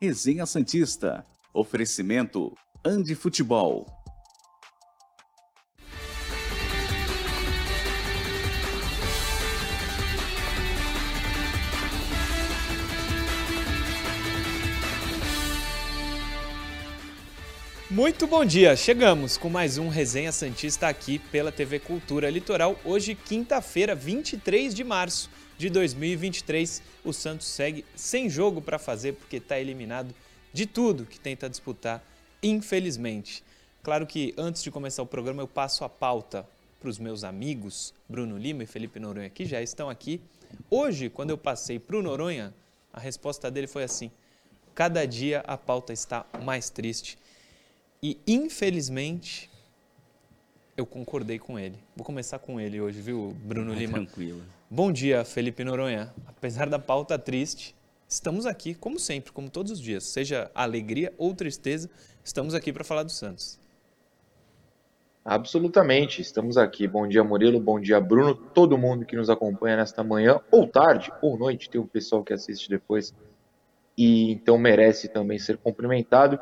[0.00, 1.26] Resenha Santista.
[1.52, 3.84] Oferecimento Andi Futebol.
[17.90, 18.76] Muito bom dia!
[18.76, 22.78] Chegamos com mais um Resenha Santista aqui pela TV Cultura Litoral.
[22.84, 25.28] Hoje, quinta-feira, 23 de março
[25.58, 26.80] de 2023.
[27.04, 30.14] O Santos segue sem jogo para fazer porque está eliminado
[30.52, 32.02] de tudo que tenta disputar,
[32.42, 33.44] infelizmente.
[33.82, 36.46] Claro que antes de começar o programa eu passo a pauta
[36.80, 40.20] para os meus amigos Bruno Lima e Felipe Noronha que já estão aqui.
[40.70, 42.54] Hoje, quando eu passei para o Noronha,
[42.92, 44.10] a resposta dele foi assim:
[44.74, 47.18] cada dia a pauta está mais triste.
[48.02, 49.50] E infelizmente
[50.76, 51.76] eu concordei com ele.
[51.96, 53.94] Vou começar com ele hoje, viu, Bruno É Lima?
[53.94, 54.42] tranquilo.
[54.70, 56.12] Bom dia, Felipe Noronha.
[56.26, 57.74] Apesar da pauta triste,
[58.06, 60.04] estamos aqui, como sempre, como todos os dias.
[60.04, 61.88] Seja alegria ou tristeza,
[62.22, 63.58] estamos aqui para falar do Santos.
[65.24, 66.86] Absolutamente, estamos aqui.
[66.86, 67.58] Bom dia, Murilo.
[67.58, 68.34] Bom dia, Bruno.
[68.34, 71.70] Todo mundo que nos acompanha nesta manhã, ou tarde, ou noite.
[71.70, 73.14] Tem um pessoal que assiste depois
[73.96, 76.38] e então merece também ser cumprimentado.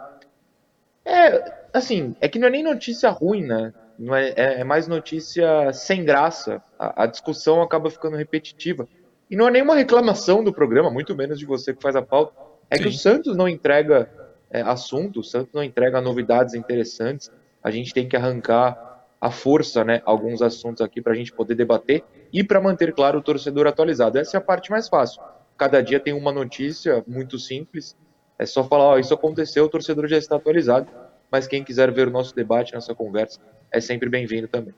[1.05, 3.73] É, assim, é que não é nem notícia ruim, né?
[4.15, 6.63] É, é, é mais notícia sem graça.
[6.79, 8.89] A, a discussão acaba ficando repetitiva.
[9.31, 12.33] E não é nenhuma reclamação do programa, muito menos de você que faz a pauta.
[12.71, 12.99] É que o Sim.
[12.99, 14.09] Santos não entrega
[14.51, 17.31] é, assunto, o Santos não entrega novidades interessantes.
[17.63, 21.55] A gente tem que arrancar à força, né, alguns assuntos aqui para a gente poder
[21.55, 24.19] debater e para manter, claro, o torcedor atualizado.
[24.19, 25.23] Essa é a parte mais fácil.
[25.57, 27.97] Cada dia tem uma notícia muito simples.
[28.39, 30.87] É só falar, ó, isso aconteceu, o torcedor já está atualizado.
[31.31, 34.75] Mas quem quiser ver o nosso debate, nossa conversa, é sempre bem-vindo também.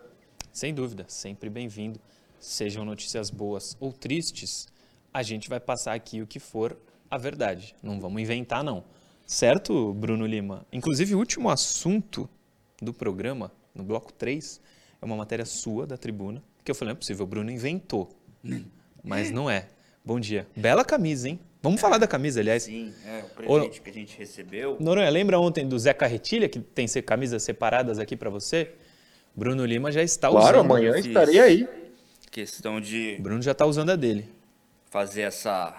[0.52, 2.00] Sem dúvida, sempre bem-vindo.
[2.40, 4.68] Sejam notícias boas ou tristes,
[5.12, 6.76] a gente vai passar aqui o que for
[7.10, 7.74] a verdade.
[7.82, 8.84] Não vamos inventar, não.
[9.26, 10.66] Certo, Bruno Lima?
[10.72, 12.28] Inclusive, o último assunto
[12.80, 14.60] do programa, no bloco 3,
[15.00, 18.08] é uma matéria sua, da tribuna, que eu falei, não é possível, o Bruno inventou.
[19.02, 19.68] Mas não é.
[20.04, 20.46] Bom dia.
[20.56, 21.40] Bela camisa, hein?
[21.60, 22.62] Vamos falar da camisa, aliás.
[22.64, 24.76] Sim, é o presente que a gente recebeu.
[24.78, 28.70] Noronha, lembra ontem do Zé Carretilha, que tem camisas separadas aqui para você?
[29.34, 30.70] Bruno Lima já está Claro, usando.
[30.72, 31.68] amanhã eu estarei aí.
[32.30, 34.28] Questão de O Bruno já está usando a dele.
[34.90, 35.74] fazer essa,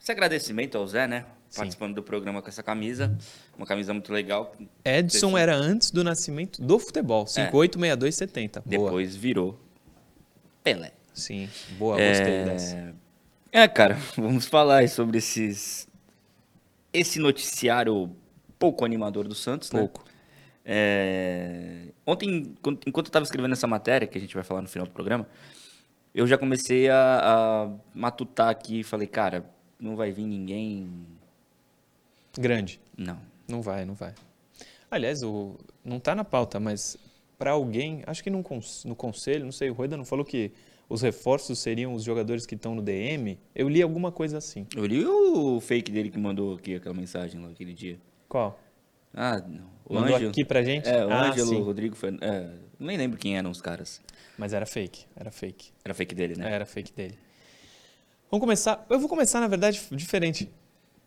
[0.00, 1.24] esse agradecimento ao Zé, né?
[1.48, 1.58] Sim.
[1.60, 3.16] Participando do programa com essa camisa.
[3.56, 4.54] Uma camisa muito legal.
[4.84, 8.60] Edson Desse- era antes do nascimento do futebol, 586270.
[8.64, 8.84] Boa.
[8.90, 9.58] Depois virou
[10.62, 10.92] Pelé.
[11.14, 11.48] Sim,
[11.78, 12.44] boa, gostei É...
[12.44, 12.94] dessa.
[13.52, 15.88] É, cara, vamos falar aí sobre esses
[16.92, 18.10] esse noticiário
[18.58, 19.80] pouco animador do Santos, né?
[19.80, 20.04] Pouco.
[20.64, 22.54] É, Ontem,
[22.86, 25.28] enquanto eu estava escrevendo essa matéria, que a gente vai falar no final do programa,
[26.14, 29.44] eu já comecei a, a matutar aqui e falei, cara,
[29.78, 30.90] não vai vir ninguém.
[32.38, 32.80] Grande.
[32.96, 33.20] Não.
[33.46, 34.14] Não vai, não vai.
[34.90, 35.58] Aliás, o...
[35.84, 36.96] não tá na pauta, mas
[37.38, 40.50] para alguém, acho que no conselho, não sei, o Rueda não falou que
[40.88, 43.38] os reforços seriam os jogadores que estão no DM?
[43.54, 44.66] Eu li alguma coisa assim.
[44.74, 47.98] Eu li o fake dele que mandou aqui aquela mensagem lá aquele dia.
[48.28, 48.58] Qual?
[49.14, 49.66] Ah, não.
[49.84, 50.30] O Mandou Ângelo.
[50.30, 50.86] aqui pra gente?
[50.88, 51.62] É, o Ah, Ângelo sim.
[51.62, 51.96] Rodrigo.
[51.96, 54.00] Fern- É, nem lembro quem eram os caras.
[54.36, 55.72] Mas era fake, era fake.
[55.84, 56.52] Era fake dele, né?
[56.52, 57.18] Era fake dele.
[58.30, 58.84] Vamos começar.
[58.90, 60.50] Eu vou começar, na verdade, diferente.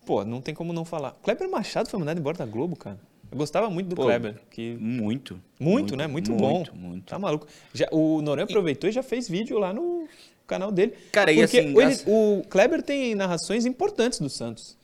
[0.06, 1.12] Pô, não tem como não falar.
[1.22, 3.00] Kleber Machado foi mandado embora da Globo, cara.
[3.31, 4.36] Eu gostava muito do Pô, Kleber.
[4.50, 4.75] Que...
[4.80, 5.42] Muito.
[5.59, 6.06] Muito, né?
[6.08, 6.56] Muito, bom.
[6.56, 7.06] Muito, muito.
[7.06, 7.47] Tá maluco.
[7.74, 10.06] Já, o Noronha aproveitou e já fez vídeo lá no
[10.46, 10.94] canal dele.
[11.12, 14.78] Cara, e assim, ele- graças- o Kleber tem narrações importantes do Santos.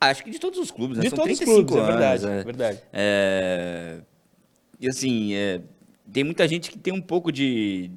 [0.00, 1.04] Acho que de todos os clubes, né?
[1.04, 2.26] De São todos os 35 clubes, é anos, verdade.
[2.40, 2.82] É verdade.
[2.92, 3.98] É,
[4.80, 5.60] E assim, é,
[6.12, 7.88] tem muita gente que tem um pouco de.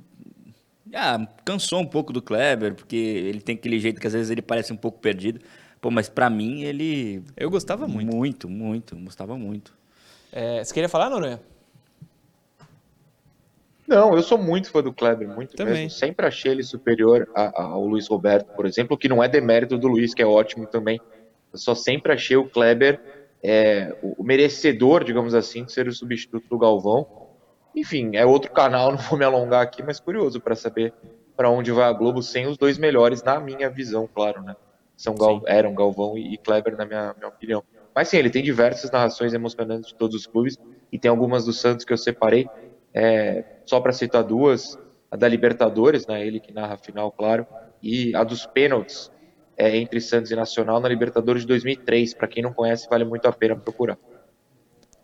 [0.93, 4.43] Ah, cansou um pouco do Kleber, porque ele tem aquele jeito que às vezes ele
[4.43, 5.41] parece um pouco perdido.
[5.85, 7.23] Pô, mas pra mim ele.
[7.37, 8.15] Eu gostava muito.
[8.15, 8.95] Muito, muito.
[9.01, 9.71] Gostava muito.
[10.31, 11.39] É, você queria falar, Noronha?
[13.87, 15.83] Não, eu sou muito fã do Kleber, muito Também.
[15.83, 15.91] mesmo.
[15.91, 19.77] Sempre achei ele superior a- a- ao Luiz Roberto, por exemplo, que não é demérito
[19.77, 20.99] do Luiz, que é ótimo também.
[21.53, 22.99] Eu só sempre achei o Kleber
[23.43, 27.05] é, o o merecedor, digamos assim, de ser o substituto do Galvão.
[27.75, 30.95] Enfim, é outro canal, não vou me alongar aqui, mas curioso para saber
[31.37, 34.55] para onde vai a Globo sem os dois melhores, na minha visão, claro, né?
[34.97, 37.63] São Gal- eram Galvão e e Kleber, na minha, minha opinião.
[37.95, 40.57] Mas sim, ele tem diversas narrações emocionantes de todos os clubes
[40.91, 42.51] e tem algumas do Santos que eu separei.
[42.93, 44.77] É, só para citar duas,
[45.11, 47.45] a da Libertadores, né, ele que narra a final, claro,
[47.81, 49.09] e a dos pênaltis
[49.57, 52.13] é, entre Santos e Nacional na Libertadores de 2003.
[52.15, 53.97] Para quem não conhece, vale muito a pena procurar.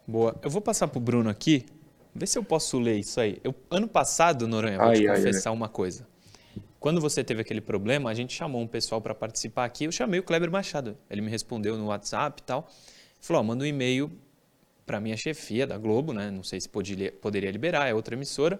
[0.08, 0.36] Boa.
[0.44, 1.66] Eu vou passar pro Bruno aqui,
[2.14, 3.40] ver se eu posso ler isso aí.
[3.44, 6.08] Eu, ano passado, Noronha, vou Ai, te ai, confessar uma coisa.
[6.82, 9.84] Quando você teve aquele problema, a gente chamou um pessoal para participar aqui.
[9.84, 10.98] Eu chamei o Kleber Machado.
[11.12, 12.68] Ele me respondeu no WhatsApp e tal.
[13.20, 14.12] Falou: oh, manda um e-mail
[14.84, 16.32] para minha chefia da Globo, né?
[16.32, 18.60] Não sei se poderia, poderia liberar, é outra emissora.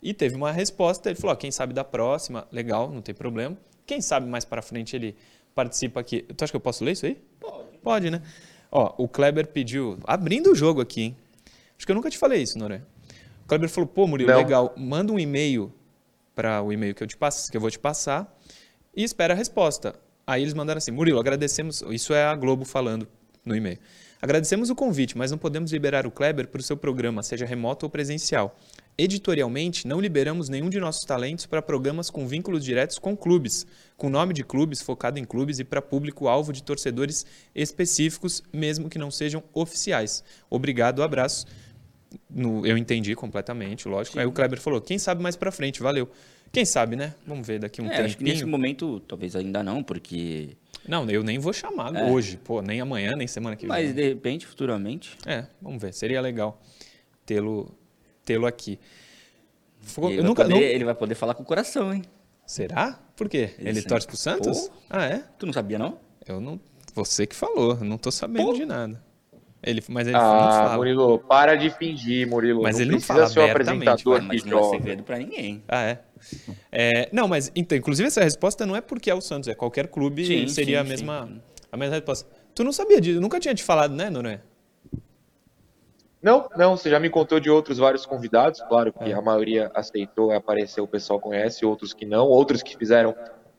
[0.00, 1.10] E teve uma resposta.
[1.10, 3.54] Ele falou: oh, quem sabe da próxima, legal, não tem problema.
[3.84, 5.14] Quem sabe mais para frente ele
[5.54, 6.22] participa aqui.
[6.22, 7.18] Tu acha que eu posso ler isso aí?
[7.38, 7.78] Pode.
[7.82, 8.22] Pode, né?
[8.72, 11.16] Ó, o Kleber pediu, abrindo o jogo aqui, hein?
[11.76, 12.80] Acho que eu nunca te falei isso, Noré.
[13.44, 14.38] O Kleber falou: pô, Murilo, Não.
[14.38, 15.70] legal, manda um e-mail
[16.34, 18.38] para o e-mail que eu te passo, que eu vou te passar
[18.94, 19.94] e espera a resposta.
[20.26, 21.82] Aí eles mandaram assim: Murilo, agradecemos.
[21.90, 23.08] Isso é a Globo falando
[23.44, 23.78] no e-mail.
[24.22, 27.86] Agradecemos o convite, mas não podemos liberar o Kleber para o seu programa, seja remoto
[27.86, 28.54] ou presencial.
[28.98, 33.66] Editorialmente, não liberamos nenhum de nossos talentos para programas com vínculos diretos com clubes,
[33.96, 37.24] com nome de clubes, focado em clubes e para público-alvo de torcedores
[37.54, 40.22] específicos, mesmo que não sejam oficiais.
[40.50, 41.46] Obrigado, abraço.
[42.28, 44.18] No- eu entendi completamente, lógico.
[44.18, 46.08] Aí o Kleber falou: quem sabe mais para frente, valeu.
[46.52, 47.14] Quem sabe, né?
[47.26, 50.56] Vamos ver daqui um É, acho que nesse momento, talvez ainda não, porque.
[50.88, 52.10] Não, eu nem vou chamar É.
[52.10, 53.94] hoje, pô, nem amanhã, nem semana que Mas vem.
[53.94, 55.16] de repente, futuramente.
[55.26, 55.92] É, vamos ver.
[55.94, 56.60] Seria legal
[57.24, 57.72] tê-lo
[58.24, 58.78] tê-lo aqui.
[59.98, 62.02] Ele, eu vai nunca, poder, não- ele vai poder falar com o coração, hein?
[62.46, 62.98] Será?
[63.16, 63.50] Por quê?
[63.58, 64.68] Ele, Ele torce pro Santos?
[64.68, 64.74] Pô.
[64.90, 65.22] Ah, é?
[65.38, 65.98] Tu não sabia, não?
[66.26, 66.60] Eu não.
[66.94, 68.52] Você que falou, eu não tô sabendo Pô.
[68.54, 69.00] de nada.
[69.62, 70.76] Ele, mas ele Ah, fala.
[70.76, 72.62] Murilo, para de fingir, Murilo.
[72.62, 75.02] Mas não ele não precisa fala ser o apresentador vai, Mas que não é segredo
[75.02, 75.62] pra ninguém.
[75.68, 75.98] Ah, é?
[76.72, 79.88] É, Não, mas então, inclusive essa resposta não é porque é o Santos, é qualquer
[79.88, 81.42] clube Sim, seria sim, a mesma sim.
[81.70, 82.28] a mesma resposta.
[82.54, 84.42] Tu não sabia disso, nunca tinha te falado, né, Noronha?
[86.22, 89.04] Não, não, você já me contou de outros vários convidados, claro É.
[89.04, 93.14] que a maioria aceitou, apareceu, o pessoal conhece, outros que não, outros que fizeram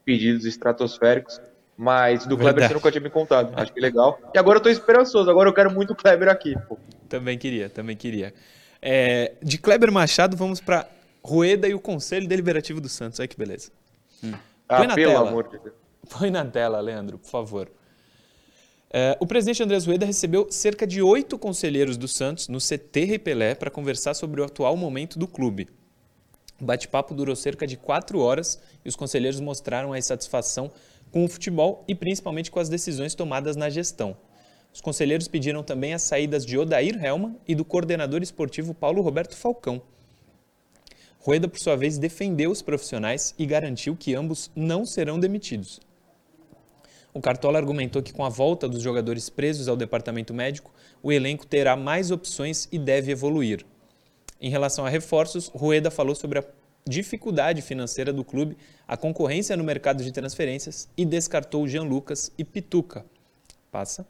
[0.06, 1.40] pedidos estratosféricos,
[1.84, 2.68] mas do Kleber Verdade.
[2.68, 4.20] você nunca tinha me contado, acho que legal.
[4.36, 6.54] E agora eu tô esperançoso, agora eu quero muito o Kleber aqui.
[6.70, 6.78] pô.
[7.10, 8.36] Também queria, também queria.
[8.80, 10.88] É, de Kleber Machado, vamos para
[11.24, 13.20] Rueda e o Conselho Deliberativo do Santos.
[13.20, 13.72] Olha que beleza.
[14.22, 14.32] Põe
[14.70, 15.28] Ah, na pelo tela.
[15.28, 15.76] amor de Deus.
[16.08, 17.68] Põe na tela, Leandro, por favor.
[18.94, 23.18] É, o presidente Andrés Rueda recebeu cerca de oito conselheiros do Santos no CT Rei
[23.20, 25.68] Pelé para conversar sobre o atual momento do clube.
[26.62, 30.72] O bate-papo durou cerca de quatro horas e os conselheiros mostraram a insatisfação
[31.12, 34.16] com o futebol e principalmente com as decisões tomadas na gestão.
[34.74, 39.36] Os conselheiros pediram também as saídas de Odair Helman e do coordenador esportivo Paulo Roberto
[39.36, 39.82] Falcão.
[41.20, 45.80] Rueda, por sua vez, defendeu os profissionais e garantiu que ambos não serão demitidos.
[47.14, 50.72] O Cartola argumentou que com a volta dos jogadores presos ao departamento médico,
[51.04, 53.66] o elenco terá mais opções e deve evoluir.
[54.40, 56.44] Em relação a reforços, Rueda falou sobre a
[56.88, 58.58] dificuldade financeira do clube,
[58.88, 63.06] a concorrência no mercado de transferências e descartou Jean Lucas e Pituca.
[63.72, 64.06] Passa.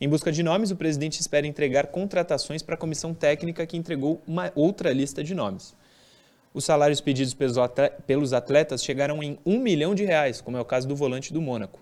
[0.00, 4.22] Em busca de nomes, o presidente espera entregar contratações para a comissão técnica que entregou
[4.26, 5.74] uma outra lista de nomes.
[6.54, 10.60] Os salários pedidos pelos atle- pelos atletas chegaram em um milhão de reais, como é
[10.60, 11.80] o caso do volante do Mônaco.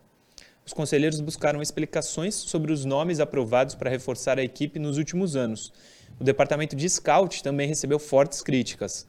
[0.66, 5.72] Os conselheiros buscaram explicações sobre os nomes aprovados para reforçar a equipe nos últimos anos.
[6.18, 9.06] O departamento de scout também recebeu fortes críticas.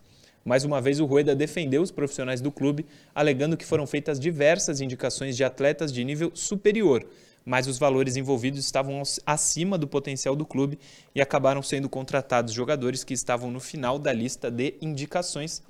[0.47, 4.79] Mais uma vez, o Rueda defendeu os profissionais do clube, alegando que foram feitas diversas
[4.79, 7.05] indicações de atletas de nível superior,
[7.43, 10.79] mas os valores envolvidos estavam acima do potencial do clube
[11.13, 15.61] e acabaram sendo contratados jogadores que estavam no final da lista de indicações.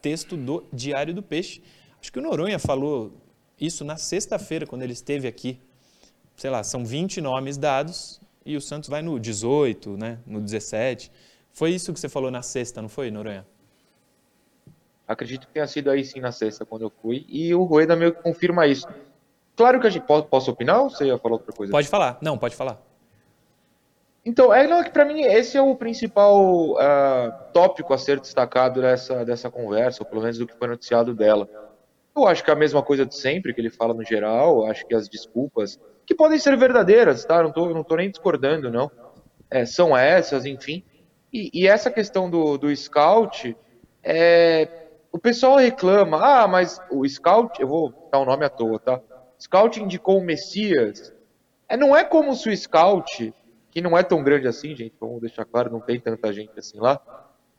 [0.00, 1.60] Texto do Diário do Peixe.
[2.00, 3.12] Acho que o Noronha falou
[3.60, 5.60] isso na sexta-feira, quando ele esteve aqui.
[6.38, 11.12] Sei lá, são 20 nomes dados e o Santos vai no 18, né, no 17.
[11.52, 13.44] Foi isso que você falou na sexta, não foi, Noronha?
[15.06, 18.12] Acredito que tenha sido aí sim na sexta quando eu fui, e o Rueda meio
[18.12, 18.86] que confirma isso.
[19.56, 21.72] Claro que a gente pode, posso opinar ou você ia falar outra coisa?
[21.72, 22.18] Pode falar.
[22.20, 22.78] Não, pode falar.
[24.24, 28.18] Então, é, não, é que pra mim esse é o principal ah, tópico a ser
[28.18, 31.48] destacado dessa, dessa conversa, ou pelo menos do que foi noticiado dela.
[32.14, 34.84] Eu acho que é a mesma coisa de sempre que ele fala no geral, acho
[34.84, 37.40] que as desculpas, que podem ser verdadeiras, tá?
[37.42, 38.90] Não tô, não tô nem discordando, não.
[39.48, 40.82] É, são essas, enfim.
[41.32, 43.56] E, e essa questão do, do scout,
[44.02, 44.85] é,
[45.16, 49.00] o pessoal reclama, ah, mas o scout, eu vou dar o nome à toa, tá?
[49.40, 51.12] Scout indicou o Messias.
[51.68, 53.32] É, não é como se o scout
[53.70, 56.78] que não é tão grande assim, gente, vamos deixar claro, não tem tanta gente assim
[56.78, 56.98] lá,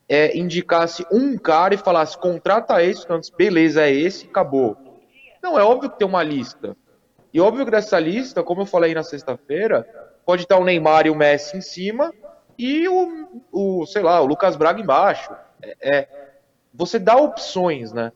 [0.09, 4.77] é, indicasse um cara e falasse, contrata esse, Santos, beleza, é esse, acabou.
[5.43, 6.75] Não, é óbvio que tem uma lista.
[7.33, 9.83] E óbvio que dessa lista, como eu falei na sexta-feira,
[10.25, 12.13] pode estar o Neymar e o Messi em cima
[12.57, 15.31] e o, o sei lá, o Lucas Braga embaixo.
[15.61, 16.26] É, é,
[16.77, 18.11] você dá opções, né?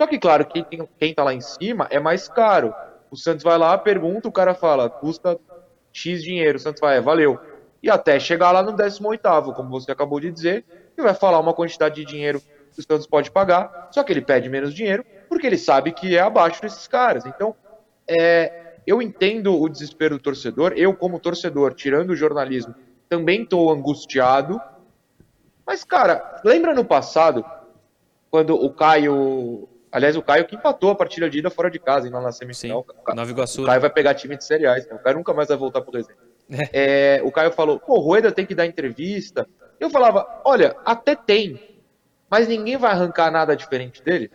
[0.00, 2.74] Só que, claro, quem, tem, quem tá lá em cima é mais caro.
[3.10, 5.38] O Santos vai lá, pergunta, o cara fala, custa
[5.92, 6.58] X dinheiro.
[6.58, 7.38] O Santos vai, é, valeu.
[7.82, 10.64] E até chegar lá no 18º, como você acabou de dizer,
[10.96, 12.40] ele vai falar uma quantidade de dinheiro
[12.72, 16.16] que o Santos pode pagar, só que ele pede menos dinheiro, porque ele sabe que
[16.16, 17.26] é abaixo desses caras.
[17.26, 17.54] Então,
[18.08, 20.72] é, eu entendo o desespero do torcedor.
[20.74, 22.74] Eu, como torcedor, tirando o jornalismo,
[23.08, 24.60] também estou angustiado.
[25.66, 27.44] Mas, cara, lembra no passado,
[28.32, 29.68] quando o Caio.
[29.92, 32.86] Aliás, o Caio que empatou a partida de ida fora de casa, lá na semifinal.
[32.88, 33.62] Sim, Nova Iguaçu.
[33.62, 34.94] O Caio vai pegar time de cereais, né?
[34.94, 36.16] o Caio nunca mais vai voltar pro desenho.
[36.72, 37.18] É.
[37.18, 39.46] É, o Caio falou, pô, o Rueda tem que dar entrevista.
[39.78, 41.60] Eu falava, olha, até tem,
[42.30, 44.30] mas ninguém vai arrancar nada diferente dele.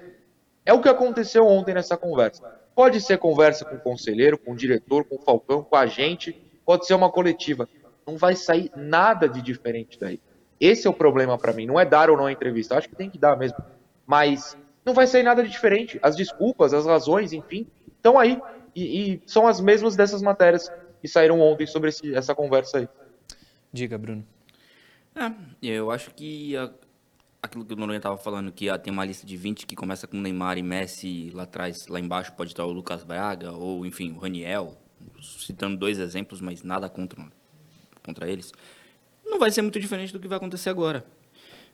[0.64, 2.44] É o que aconteceu ontem nessa conversa.
[2.76, 6.40] Pode ser conversa com o conselheiro, com o diretor, com o Falcão, com a gente,
[6.64, 7.68] pode ser uma coletiva.
[8.06, 10.22] Não vai sair nada de diferente daí.
[10.60, 11.66] Esse é o problema para mim.
[11.66, 12.78] Não é dar ou não a entrevista.
[12.78, 13.58] Acho que tem que dar mesmo.
[14.08, 16.00] Mas não vai sair nada de diferente.
[16.02, 18.42] As desculpas, as razões, enfim, estão aí.
[18.74, 20.72] E, e, são as mesmas dessas matérias
[21.02, 22.90] que saíram ontem sobre esse, essa conversa aí.
[23.72, 24.26] Diga, Bruno.
[25.14, 26.72] É, eu acho que a,
[27.42, 30.08] aquilo que o Noronha estava falando, que ah, tem uma lista de 20 que começa
[30.08, 34.14] com Neymar e Messi lá atrás, lá embaixo pode estar o Lucas Braga, ou enfim,
[34.14, 34.78] o Raniel,
[35.22, 37.22] citando dois exemplos, mas nada contra,
[38.04, 38.54] contra eles.
[39.26, 41.06] Não vai ser muito diferente do que vai acontecer agora.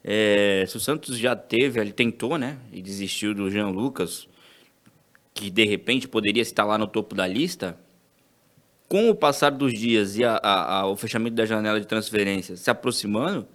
[0.04, 4.28] É, se o Santos já teve, ele tentou, né, e desistiu do Jean Lucas,
[5.34, 7.78] que de repente poderia estar lá no topo da lista,
[8.88, 12.56] com o passar dos dias e a, a, a, o fechamento da janela de transferência
[12.56, 13.48] se aproximando,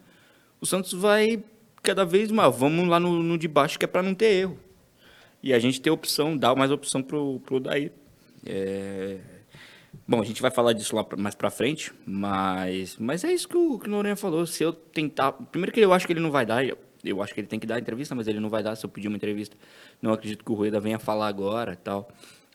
[0.61, 1.43] o Santos vai
[1.83, 4.59] cada vez mais, vamos lá no, no de baixo que é para não ter erro.
[5.43, 7.93] E a gente ter opção, dar mais opção pro, pro Daí.
[8.45, 9.19] É...
[10.07, 13.57] Bom, a gente vai falar disso lá mais pra frente, mas, mas é isso que
[13.57, 14.47] o, que o Noronha falou.
[14.47, 15.33] Se eu tentar.
[15.33, 17.59] Primeiro que eu acho que ele não vai dar, eu, eu acho que ele tem
[17.59, 19.57] que dar entrevista, mas ele não vai dar se eu pedir uma entrevista.
[20.00, 22.09] Não acredito que o Rueda venha falar agora tal.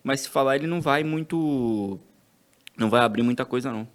[0.04, 2.00] Mas se falar, ele não vai muito.
[2.78, 3.88] Não vai abrir muita coisa, não.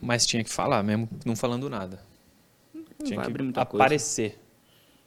[0.00, 2.00] Mas tinha que falar, mesmo não falando nada.
[3.04, 4.30] Tinha que aparecer.
[4.30, 4.48] Coisa.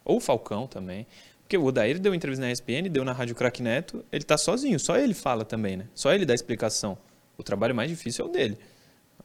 [0.04, 1.08] Ou o Falcão também.
[1.52, 4.80] Porque o Odair deu entrevista na ESPN, deu na Rádio Crack Neto, ele tá sozinho,
[4.80, 5.86] só ele fala também, né?
[5.94, 6.98] Só ele dá explicação.
[7.38, 8.58] O trabalho mais difícil é o dele.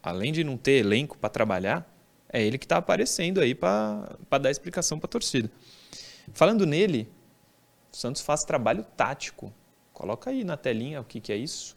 [0.02, 1.88] Além de não ter elenco para trabalhar,
[2.28, 5.48] é ele que está aparecendo aí para dar explicação para a torcida.
[6.32, 7.08] Falando nele,
[7.92, 9.54] o Santos faz trabalho tático.
[9.92, 11.76] Coloca aí na telinha o que, que é isso.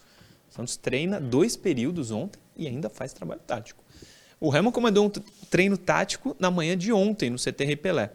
[0.50, 3.84] O Santos treina dois períodos ontem e ainda faz trabalho tático.
[4.40, 5.12] O Remo comandou um
[5.48, 8.12] treino tático na manhã de ontem no CT Repelé.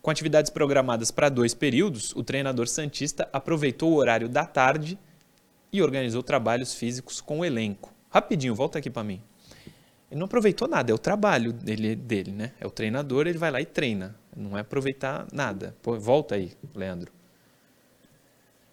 [0.00, 4.98] Com atividades programadas para dois períodos, o treinador Santista aproveitou o horário da tarde
[5.72, 7.92] e organizou trabalhos físicos com o elenco.
[8.08, 9.20] Rapidinho, volta aqui para mim.
[10.10, 12.52] Ele não aproveitou nada, é o trabalho dele, dele, né?
[12.58, 14.16] É o treinador, ele vai lá e treina.
[14.34, 15.76] Não é aproveitar nada.
[15.82, 17.12] Pô, volta aí, Leandro.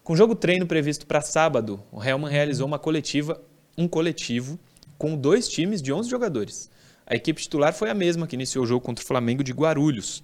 [0.04, 3.42] Com jogo treino previsto para sábado, o Helman realizou uma coletiva,
[3.78, 4.58] um coletivo
[4.98, 6.70] com dois times de 11 jogadores.
[7.06, 10.24] A equipe titular foi a mesma que iniciou o jogo contra o Flamengo de Guarulhos.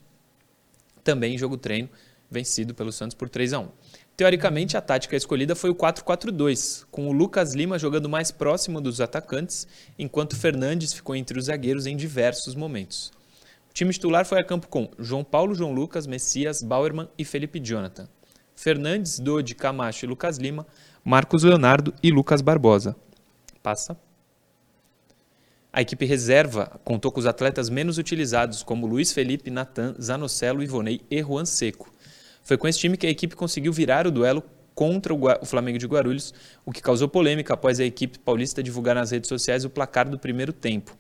[1.03, 1.89] Também jogo treino,
[2.29, 3.69] vencido pelo Santos por 3 a 1.
[4.15, 9.01] Teoricamente, a tática escolhida foi o 4-4-2, com o Lucas Lima jogando mais próximo dos
[9.01, 9.67] atacantes,
[9.97, 13.11] enquanto Fernandes ficou entre os zagueiros em diversos momentos.
[13.69, 17.59] O time titular foi a campo com João Paulo, João Lucas, Messias, Bauerman e Felipe
[17.59, 18.07] Jonathan.
[18.55, 20.67] Fernandes, Dodi, Camacho e Lucas Lima,
[21.03, 22.95] Marcos Leonardo e Lucas Barbosa.
[23.63, 24.10] Passa.
[25.73, 30.99] A equipe reserva contou com os atletas menos utilizados, como Luiz Felipe, Natan, Zanocelo, Ivonei
[31.09, 31.89] e Juan Seco.
[32.43, 34.43] Foi com esse time que a equipe conseguiu virar o duelo
[34.75, 36.33] contra o Flamengo de Guarulhos,
[36.65, 40.19] o que causou polêmica após a equipe paulista divulgar nas redes sociais o placar do
[40.19, 40.97] primeiro tempo.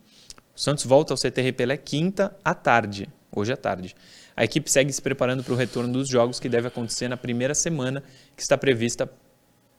[0.55, 3.93] O Santos volta ao CTR Pelé quinta à tarde, hoje à tarde.
[4.35, 7.53] A equipe segue se preparando para o retorno dos jogos que deve acontecer na primeira
[7.53, 8.03] semana
[8.35, 9.09] que está prevista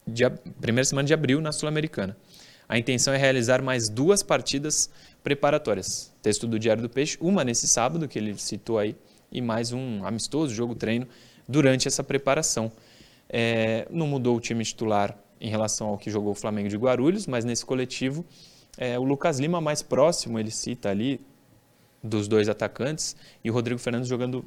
[0.06, 0.28] de,
[0.60, 2.16] primeira semana de abril na Sul-Americana.
[2.68, 4.90] A intenção é realizar mais duas partidas
[5.22, 6.12] preparatórias.
[6.22, 8.96] Texto do Diário do Peixe, uma nesse sábado, que ele citou aí,
[9.30, 11.06] e mais um amistoso, jogo-treino,
[11.48, 12.70] durante essa preparação.
[13.28, 17.26] É, não mudou o time titular em relação ao que jogou o Flamengo de Guarulhos,
[17.26, 18.24] mas nesse coletivo,
[18.76, 21.20] é, o Lucas Lima mais próximo, ele cita ali,
[22.02, 24.44] dos dois atacantes, e o Rodrigo Fernandes jogando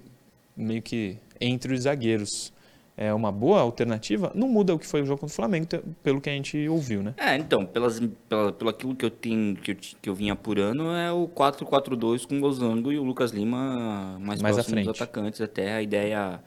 [0.55, 2.53] meio que entre os zagueiros
[2.98, 5.68] é uma boa alternativa, não muda o que foi o jogo contra o Flamengo,
[6.02, 7.14] pelo que a gente ouviu, né?
[7.18, 8.00] É, então, pelas,
[8.30, 12.25] pela, pelo aquilo que eu tenho, que eu, que eu vim apurando, é o 4-4-2
[12.25, 15.42] com o Losango e o Lucas Lima mais, mais próximo dos atacantes.
[15.42, 16.40] Até a ideia,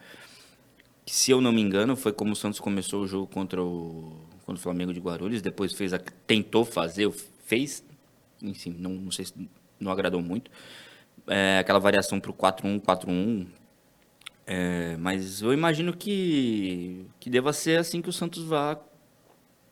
[1.04, 4.12] que, se eu não me engano, foi como o Santos começou o jogo contra o,
[4.46, 7.10] contra o Flamengo de Guarulhos, depois fez a, tentou fazer,
[7.44, 7.84] fez,
[8.42, 9.34] enfim, não, não sei se
[9.78, 10.50] não agradou muito,
[11.26, 13.46] é, aquela variação para o 4-1-4-1,
[14.50, 18.80] é, mas eu imagino que, que deva ser assim que o Santos vá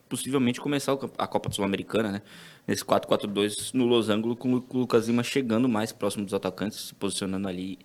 [0.06, 2.22] possivelmente começar a Copa Sul-Americana, né?
[2.66, 6.94] Nesse 4-4-2 no Los Angeles, com o Lucas Lima chegando mais próximo dos atacantes, se
[6.94, 7.78] posicionando ali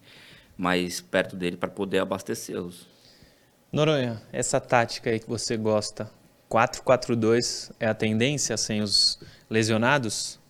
[0.58, 2.86] mais perto dele para poder abastecê-los.
[3.72, 6.12] Noronha, essa tática aí que você gosta,
[6.50, 9.18] 4-4-2 é a tendência sem os
[9.50, 10.41] lesionados?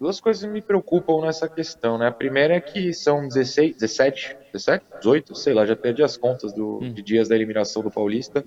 [0.00, 2.08] Duas coisas me preocupam nessa questão, né?
[2.08, 6.52] A primeira é que são 16, 17, 17, 18, sei lá, já perdi as contas
[6.52, 6.92] do, hum.
[6.92, 8.44] de dias da eliminação do Paulista.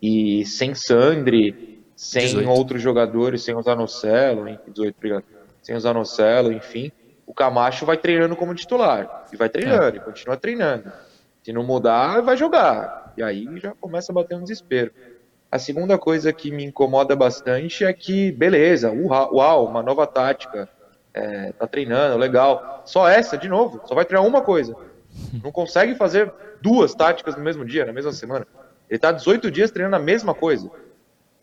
[0.00, 2.50] E sem Sandri, sem 18.
[2.50, 5.24] outros jogadores, sem o Zanocelo, 18, obrigado,
[5.62, 6.92] sem o Zanocelo, enfim,
[7.26, 9.26] o Camacho vai treinando como titular.
[9.32, 10.00] E vai treinando, é.
[10.00, 10.92] e continua treinando.
[11.42, 13.12] Se não mudar, vai jogar.
[13.16, 14.92] E aí já começa a bater um desespero.
[15.50, 20.68] A segunda coisa que me incomoda bastante é que, beleza, uau, uma nova tática,
[21.14, 22.82] é, tá treinando, legal.
[22.84, 24.76] Só essa, de novo, só vai treinar uma coisa.
[25.42, 28.46] Não consegue fazer duas táticas no mesmo dia, na mesma semana.
[28.90, 30.70] Ele tá 18 dias treinando a mesma coisa.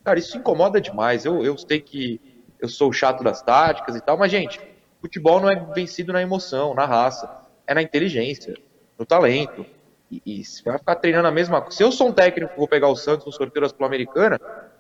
[0.04, 1.26] Cara, isso incomoda demais.
[1.26, 2.20] Eu, eu sei que
[2.60, 4.60] eu sou chato das táticas e tal, mas, gente,
[5.00, 7.30] futebol não é vencido na emoção, na raça.
[7.66, 8.56] É na inteligência,
[9.00, 9.66] no talento.
[10.12, 11.78] E, e se vai ficar treinando a mesma coisa.
[11.78, 14.40] Se eu sou um técnico vou pegar o Santos no sorteio da Sul-Americana,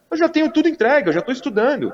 [0.09, 1.93] eu já tenho tudo entregue, eu já estou estudando.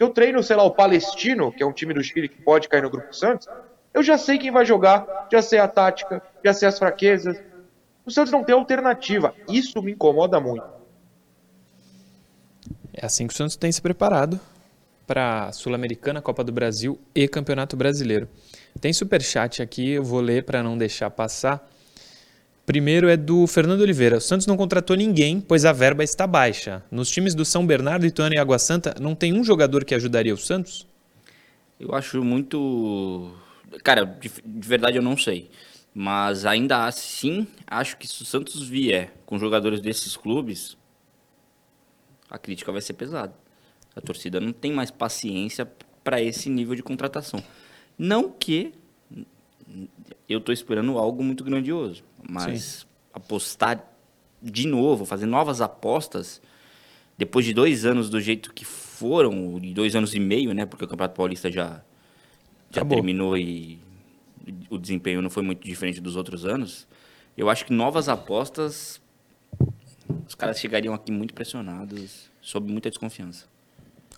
[0.00, 2.82] Eu treino, sei lá, o Palestino, que é um time do Chile que pode cair
[2.82, 3.46] no Grupo Santos.
[3.92, 7.38] Eu já sei quem vai jogar, já sei a tática, já sei as fraquezas.
[8.06, 9.34] O Santos não tem alternativa.
[9.46, 10.64] Isso me incomoda muito.
[12.94, 14.40] É assim que o Santos tem se preparado
[15.06, 18.26] para Sul-Americana, Copa do Brasil e Campeonato Brasileiro.
[18.80, 21.68] Tem super chat aqui, eu vou ler para não deixar passar.
[22.70, 24.18] Primeiro é do Fernando Oliveira.
[24.18, 26.84] O Santos não contratou ninguém, pois a verba está baixa.
[26.88, 30.32] Nos times do São Bernardo, Ituano e Água Santa, não tem um jogador que ajudaria
[30.32, 30.86] o Santos?
[31.80, 33.34] Eu acho muito.
[33.82, 35.50] Cara, de, de verdade eu não sei.
[35.92, 40.76] Mas ainda assim, acho que se o Santos vier com jogadores desses clubes,
[42.30, 43.34] a crítica vai ser pesada.
[43.96, 45.68] A torcida não tem mais paciência
[46.04, 47.42] para esse nível de contratação.
[47.98, 48.72] Não que
[50.28, 52.02] eu estou esperando algo muito grandioso.
[52.28, 52.86] Mas Sim.
[53.12, 53.84] apostar
[54.42, 56.40] de novo, fazer novas apostas,
[57.18, 60.64] depois de dois anos do jeito que foram, de dois anos e meio, né?
[60.64, 61.82] Porque o Campeonato Paulista já,
[62.70, 63.78] já terminou e
[64.68, 66.86] o desempenho não foi muito diferente dos outros anos.
[67.36, 69.00] Eu acho que novas apostas,
[70.26, 73.46] os caras chegariam aqui muito pressionados, sob muita desconfiança.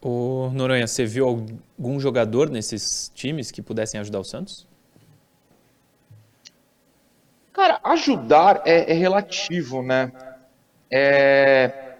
[0.01, 4.67] Ô Noronha, você viu algum jogador nesses times que pudessem ajudar o Santos?
[7.53, 10.11] Cara, ajudar é, é relativo, né?
[10.91, 11.97] É...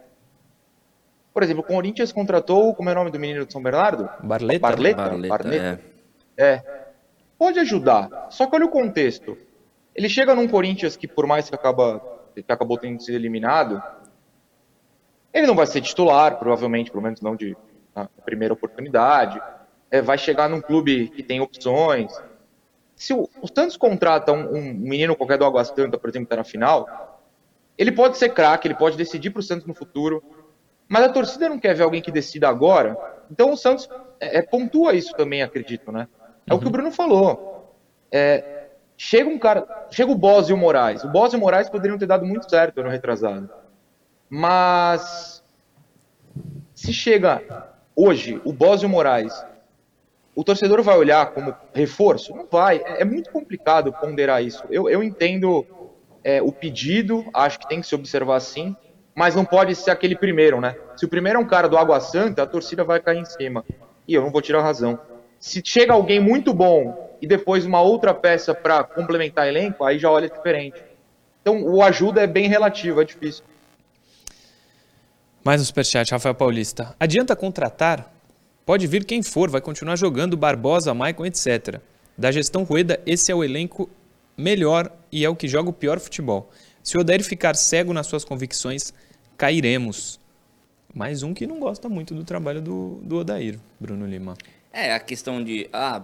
[1.33, 4.09] Por exemplo, o Corinthians contratou, como é o nome do menino de São Bernardo?
[4.23, 4.61] Barleta.
[4.61, 4.97] Barleta?
[4.97, 5.81] Barleta, Barleta.
[6.37, 6.45] É.
[6.45, 6.83] é.
[7.39, 9.37] Pode ajudar, só que olha o contexto.
[9.95, 12.01] Ele chega num Corinthians que, por mais que, acaba,
[12.35, 13.83] que acabou tendo sido eliminado,
[15.33, 17.57] ele não vai ser titular, provavelmente, pelo menos não de
[17.95, 19.41] na primeira oportunidade.
[19.91, 22.13] É, vai chegar num clube que tem opções,
[22.95, 26.35] se o, o Santos contrata um, um, menino qualquer do Água Santa, por exemplo, que
[26.35, 27.21] está na final,
[27.77, 30.23] ele pode ser craque, ele pode decidir para o Santos no futuro,
[30.89, 32.97] mas a torcida não quer ver alguém que decida agora.
[33.31, 33.89] Então o Santos
[34.21, 36.07] é, é pontua isso também, acredito, né?
[36.47, 36.59] É uhum.
[36.59, 36.73] o que o uhum.
[36.73, 37.75] Bruno falou.
[38.11, 41.03] É, chega um cara, chega o Boss e o Moraes.
[41.03, 43.51] O Boss e o Moraes poderiam ter dado muito certo no retrasado.
[44.29, 45.43] Mas
[46.75, 47.43] se chega
[47.97, 49.45] hoje o Boss e o Moraes
[50.35, 52.35] o torcedor vai olhar como reforço?
[52.35, 52.79] Não vai.
[52.79, 54.65] É, é muito complicado ponderar isso.
[54.71, 55.67] Eu, eu entendo
[56.25, 58.75] é, o pedido, acho que tem que se observar assim,
[59.15, 60.75] mas não pode ser aquele primeiro, né?
[60.97, 63.65] Se o primeiro é um cara do Água Santa, a torcida vai cair em cima.
[64.09, 64.99] E eu não vou tirar razão.
[65.39, 70.11] Se chega alguém muito bom e depois uma outra peça para complementar elenco, aí já
[70.11, 70.83] olha diferente.
[71.41, 73.45] Então o ajuda é bem relativo, é difícil.
[75.45, 76.95] Mais um superchat, Rafael Paulista.
[76.99, 78.12] Adianta contratar
[78.65, 81.81] Pode vir quem for, vai continuar jogando Barbosa, Maicon, etc.
[82.17, 83.91] Da gestão Rueda, esse é o elenco
[84.37, 86.51] melhor e é o que joga o pior futebol.
[86.83, 88.93] Se o Odair ficar cego nas suas convicções,
[89.37, 90.21] cairemos.
[90.95, 94.37] Mais um que não gosta muito do trabalho do, do Odair, Bruno Lima.
[94.73, 96.03] É, a questão de, ah,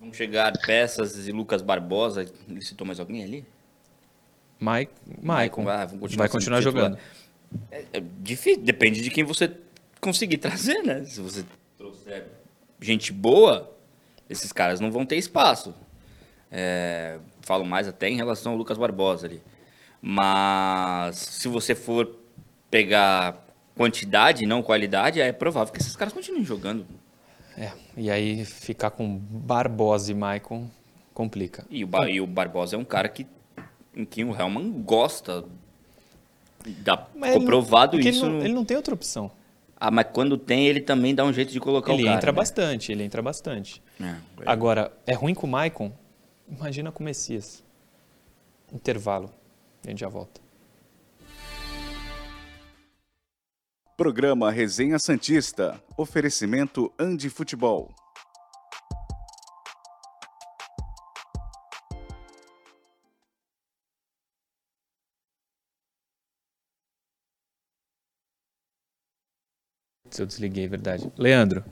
[0.00, 3.44] vão chegar peças e Lucas Barbosa, ele citou mais alguém ali?
[4.60, 6.98] Mike, Maicon, ah, vai continuar jogando.
[7.70, 9.52] É, é difícil, depende de quem você
[10.00, 11.04] conseguir trazer, né?
[11.04, 11.44] Se você
[12.04, 12.24] trouxer
[12.80, 13.74] gente boa,
[14.28, 15.74] esses caras não vão ter espaço.
[16.50, 19.42] É, falo mais até em relação ao Lucas Barbosa ali.
[20.00, 22.16] Mas se você for
[22.70, 23.42] pegar
[23.74, 26.86] quantidade, não qualidade, é provável que esses caras continuem jogando.
[27.56, 30.68] É, e aí ficar com Barbosa e Maicon
[31.12, 31.64] complica.
[31.70, 33.26] E o, ba e o Barbosa é um cara que,
[33.96, 35.44] em quem o Helman gosta.
[36.78, 38.24] Dá comprovado ele, isso.
[38.24, 39.30] Ele não, ele não tem outra opção.
[39.86, 42.14] Ah, mas quando tem, ele também dá um jeito de colocar ele o cara.
[42.14, 42.36] Ele entra né?
[42.36, 43.82] bastante, ele entra bastante.
[44.00, 44.16] É, é.
[44.46, 45.92] Agora, é ruim com o Maicon?
[46.48, 47.62] Imagina com o Messias.
[48.72, 49.30] Intervalo.
[49.84, 50.40] A gente já volta.
[53.94, 55.78] Programa Resenha Santista.
[55.98, 57.94] Oferecimento Andi Futebol.
[70.14, 71.10] Se eu desliguei, é verdade.
[71.18, 71.64] Leandro,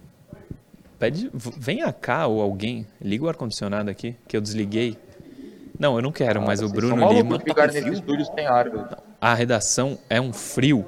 [0.99, 4.99] pede, venha cá ou alguém, liga o ar-condicionado aqui, que eu desliguei.
[5.79, 7.39] Não, eu não quero, ah, mas o Bruno são Lima.
[7.39, 8.67] Ficar nesse estúdio tem ar,
[9.21, 10.85] A redação é um frio.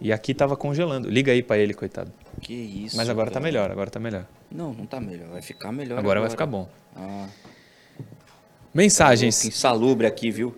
[0.00, 1.10] E aqui tava congelando.
[1.10, 2.12] Liga aí para ele, coitado.
[2.40, 2.96] Que isso.
[2.96, 3.40] Mas agora cara.
[3.40, 4.24] tá melhor, agora tá melhor.
[4.48, 5.30] Não, não tá melhor.
[5.30, 5.98] Vai ficar melhor.
[5.98, 6.20] Agora, agora.
[6.20, 6.68] vai ficar bom.
[6.94, 7.26] Ah.
[8.72, 9.42] Mensagens.
[9.42, 10.56] Tá insalubre aqui, viu?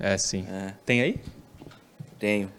[0.00, 0.46] É, sim.
[0.50, 0.72] É.
[0.86, 1.20] Tem aí?
[2.18, 2.55] Tenho.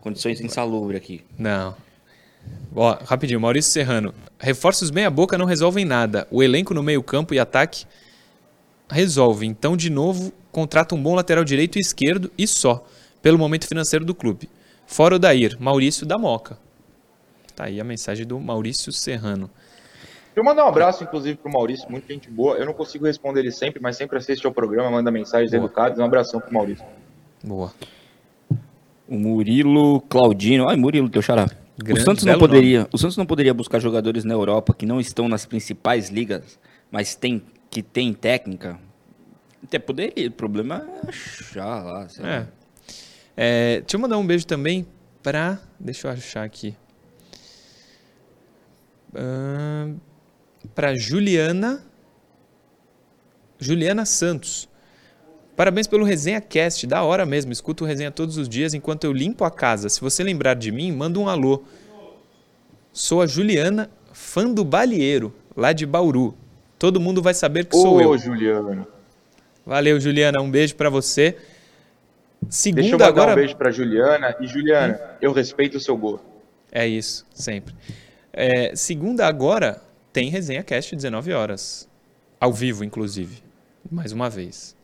[0.00, 1.22] Condições insalubres aqui.
[1.38, 1.74] Não.
[2.74, 4.14] Ó, rapidinho, Maurício Serrano.
[4.38, 6.26] Reforços meia boca não resolvem nada.
[6.30, 7.84] O elenco no meio campo e ataque
[8.88, 9.46] resolve.
[9.46, 12.84] Então, de novo, contrata um bom lateral direito e esquerdo e só,
[13.22, 14.48] pelo momento financeiro do clube.
[14.86, 16.58] Fora o Dair, Maurício da Moca.
[17.54, 19.50] Tá aí a mensagem do Maurício Serrano.
[20.34, 22.56] Eu mandar um abraço, inclusive, pro Maurício, muita gente boa.
[22.56, 25.64] Eu não consigo responder ele sempre, mas sempre assiste ao programa, manda mensagens boa.
[25.64, 25.98] educadas.
[25.98, 26.84] Um abração pro Maurício.
[27.44, 27.72] Boa.
[29.10, 30.68] O Murilo Claudino.
[30.68, 31.46] Ai, Murilo, teu xará.
[31.76, 35.00] Grande, o Santos não poderia, o Santos não poderia buscar jogadores na Europa que não
[35.00, 36.58] estão nas principais ligas,
[36.90, 38.78] mas tem que tem técnica.
[39.62, 42.46] Até poderia, o problema é achar lá, é.
[43.36, 43.80] é.
[43.80, 44.86] deixa eu mandar um beijo também
[45.22, 46.74] para, deixa eu achar aqui.
[49.12, 49.98] Uh,
[50.74, 51.84] para Juliana
[53.60, 54.69] Juliana Santos.
[55.60, 57.52] Parabéns pelo Resenha Cast, da hora mesmo.
[57.52, 59.90] Escuto o Resenha todos os dias enquanto eu limpo a casa.
[59.90, 61.62] Se você lembrar de mim, manda um alô.
[62.94, 66.34] Sou a Juliana, fã do Balieiro, lá de Bauru.
[66.78, 68.16] Todo mundo vai saber que sou Ô, eu.
[68.16, 68.88] Juliana.
[69.66, 70.40] Valeu, Juliana.
[70.40, 71.36] Um beijo para você.
[72.48, 73.32] Segunda Deixa eu mandar agora...
[73.32, 74.34] um beijo para Juliana.
[74.40, 75.16] E Juliana, hum?
[75.20, 76.20] eu respeito o seu gol.
[76.72, 77.74] É isso, sempre.
[78.32, 79.78] É, segunda agora
[80.10, 81.86] tem Resenha Cast 19 horas.
[82.40, 83.42] Ao vivo, inclusive.
[83.92, 84.79] Mais uma vez.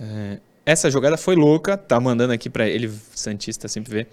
[0.00, 4.06] É, essa jogada foi louca, tá mandando aqui para ele, Santista sempre vê.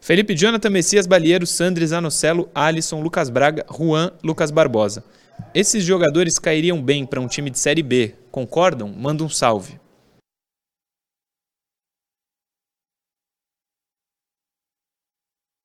[0.00, 5.04] Felipe Jonathan Messias Balieiro, Sandres Anocelo, Alisson, Lucas Braga, Juan, Lucas Barbosa.
[5.52, 8.88] Esses jogadores cairiam bem para um time de Série B, concordam?
[8.88, 9.80] Manda um salve.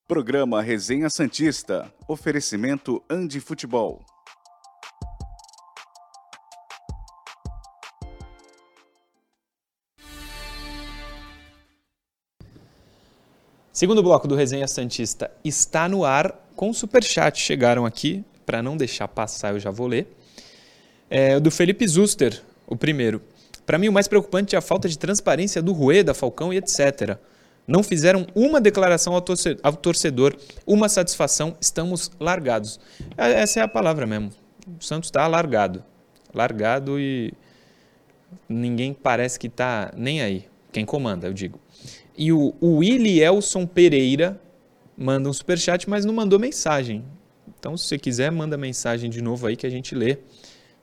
[0.07, 1.93] Programa Resenha Santista.
[2.07, 4.05] Oferecimento Andi Futebol.
[13.77, 17.39] Segundo bloco do Resenha Santista está no ar com superchat.
[17.39, 20.07] Chegaram aqui, para não deixar passar, eu já vou ler.
[21.07, 23.21] É, do Felipe Zuster, o primeiro.
[23.67, 27.19] Para mim, o mais preocupante é a falta de transparência do Rueda, Falcão e etc.
[27.67, 29.21] Não fizeram uma declaração ao
[29.75, 30.35] torcedor,
[30.65, 32.79] uma satisfação, estamos largados.
[33.15, 34.31] É, essa é a palavra mesmo.
[34.67, 35.83] O Santos está largado.
[36.33, 37.31] Largado e
[38.49, 40.47] ninguém parece que está nem aí.
[40.71, 41.59] Quem comanda, eu digo.
[42.17, 44.41] E o, o Elson Pereira
[44.97, 47.05] manda um superchat, mas não mandou mensagem.
[47.59, 50.17] Então, se você quiser, manda mensagem de novo aí que a gente lê.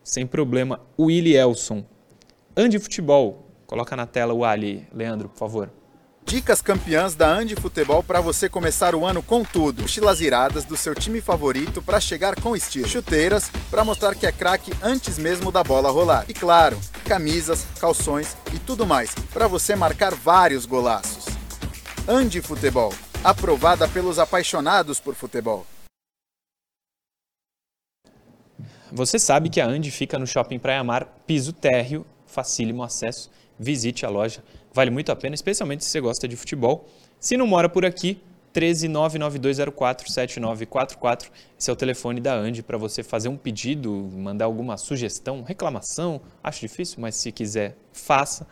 [0.03, 0.81] Sem problema.
[0.97, 1.85] O Elson.
[2.57, 3.49] Ande Futebol.
[3.67, 5.73] Coloca na tela o Ali, Leandro, por favor.
[6.27, 9.83] Dicas campeãs da Andi Futebol para você começar o ano com tudo.
[9.83, 12.89] Mochilas iradas do seu time favorito para chegar com estilo.
[12.89, 16.25] Chuteiras para mostrar que é craque antes mesmo da bola rolar.
[16.29, 21.27] E claro, camisas, calções e tudo mais para você marcar vários golaços.
[22.09, 25.67] Andi Futebol, aprovada pelos apaixonados por futebol.
[28.91, 33.31] Você sabe que a Andi fica no Shopping Praia Mar, piso térreo, facílimo acesso.
[33.59, 34.43] Visite a loja
[34.75, 36.89] Vale muito a pena, especialmente se você gosta de futebol.
[37.21, 38.21] Se não mora por aqui,
[38.53, 41.31] 13992047944.
[41.59, 46.21] Esse é o telefone da Andi para você fazer um pedido, mandar alguma sugestão, reclamação.
[46.43, 48.49] Acho difícil, mas se quiser, faça.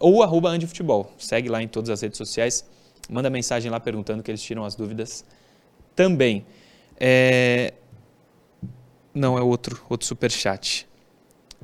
[0.00, 1.12] Ou arroba Andi Futebol.
[1.16, 2.68] Segue lá em todas as redes sociais.
[3.08, 5.24] Manda mensagem lá perguntando que eles tiram as dúvidas
[5.94, 6.44] também.
[6.98, 7.72] É...
[9.14, 10.88] Não, é outro, outro superchat.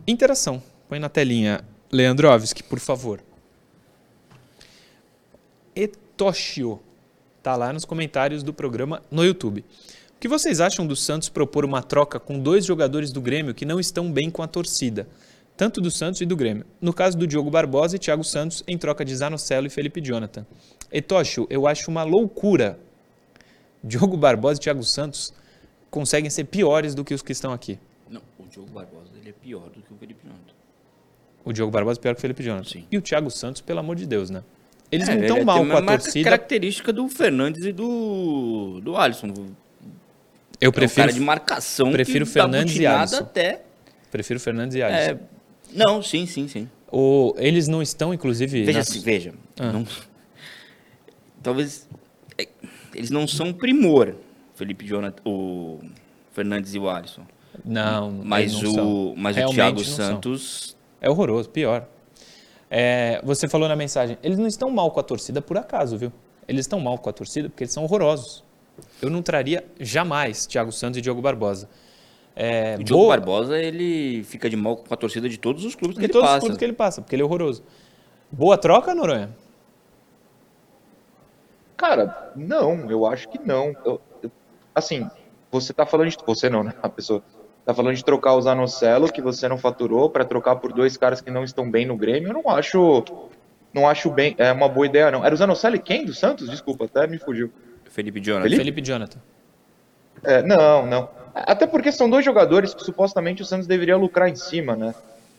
[0.06, 0.62] Interação.
[0.88, 1.64] Põe na telinha.
[1.90, 3.26] Leandrovski, por favor.
[6.18, 6.80] Etoshio.
[7.44, 9.60] Tá lá nos comentários do programa no YouTube.
[9.60, 13.64] O que vocês acham do Santos propor uma troca com dois jogadores do Grêmio que
[13.64, 15.06] não estão bem com a torcida?
[15.56, 16.66] Tanto do Santos e do Grêmio.
[16.80, 20.44] No caso do Diogo Barbosa e Thiago Santos, em troca de Zanocelo e Felipe Jonathan.
[20.90, 22.80] Etoshio, eu acho uma loucura.
[23.82, 25.32] Diogo Barbosa e Thiago Santos
[25.88, 27.78] conseguem ser piores do que os que estão aqui.
[28.10, 30.54] Não, o Diogo Barbosa ele é pior do que o Felipe Jonathan.
[31.44, 32.68] O Diogo Barbosa pior que o Felipe Jonathan.
[32.68, 32.86] Sim.
[32.90, 34.42] E o Thiago Santos, pelo amor de Deus, né?
[34.90, 36.24] Eles É, não estão é- mal com a torcida.
[36.24, 39.26] característica do Fernandes e do, do Alisson.
[39.28, 39.44] Eu
[40.60, 43.18] É um prefiro, cara de marcação prefiro Fernandes e Alisson.
[43.18, 43.62] até...
[44.10, 45.10] prefiro Fernandes e Alisson.
[45.12, 45.18] É,
[45.74, 46.68] não, sim, sim, sim.
[46.90, 48.64] O, eles não estão, inclusive.
[48.64, 49.34] Veja, nas- assim, veja.
[49.60, 49.72] Ah.
[49.72, 49.86] não-
[51.42, 51.86] talvez
[52.38, 52.48] é,
[52.94, 54.14] eles não são primor,
[54.54, 55.80] Felipe Jonathan, o
[56.32, 57.26] Fernandes e o Alisson.
[57.64, 59.14] Não, Mas não o, são.
[59.16, 60.06] mas o Realmente Thiago não são.
[60.14, 60.76] Santos.
[61.00, 61.86] É horroroso, pior.
[62.70, 66.12] É, você falou na mensagem, eles não estão mal com a torcida por acaso, viu?
[66.46, 68.44] Eles estão mal com a torcida porque eles são horrorosos.
[69.02, 71.68] Eu não traria jamais Thiago Santos e Diogo Barbosa.
[72.36, 75.74] É, O Diogo boa- Barbosa, ele fica de mal com a torcida de todos os
[75.74, 76.40] clubes que de ele todos os passa.
[76.40, 77.64] clubes que ele passa, porque ele é horroroso.
[78.30, 79.30] Boa troca, Noronha?
[81.76, 83.74] Cara, não, eu acho que não.
[83.84, 84.30] Eu- eu-
[84.74, 85.08] assim,
[85.50, 86.16] você tá falando de.
[86.26, 86.74] Você não, né?
[86.82, 87.22] A pessoa
[87.68, 91.20] tá falando de trocar o Zanocelo, que você não faturou, pra trocar por dois caras
[91.20, 92.30] que não estão bem no Grêmio.
[92.30, 93.04] Eu não acho.
[93.74, 94.34] Não acho bem.
[94.38, 95.22] É uma boa ideia, não.
[95.22, 96.48] Era o Zanocelo e quem do Santos?
[96.48, 97.52] Desculpa, até me fugiu.
[97.84, 98.44] Felipe Jonathan.
[98.44, 98.60] Felipe?
[98.60, 99.18] Felipe Jonathan.
[100.24, 101.10] É, não, não.
[101.34, 104.94] Até porque são dois jogadores que supostamente o Santos deveria lucrar em cima, né?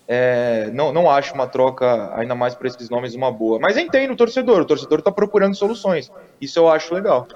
[0.07, 3.57] É, não, não acho uma troca, ainda mais para esses nomes, uma boa.
[3.59, 6.11] Mas entendo o torcedor, o torcedor tá procurando soluções.
[6.39, 7.27] Isso eu acho legal.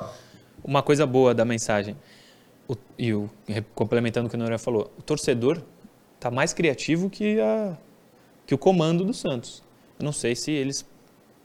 [0.64, 1.98] Uma coisa boa da mensagem,
[2.68, 3.30] o- e o,
[3.76, 5.62] complementando o que o Noronha falou, o torcedor
[6.16, 7.78] está mais criativo que, a,
[8.46, 9.62] que o comando do Santos.
[10.00, 10.86] Eu não sei se eles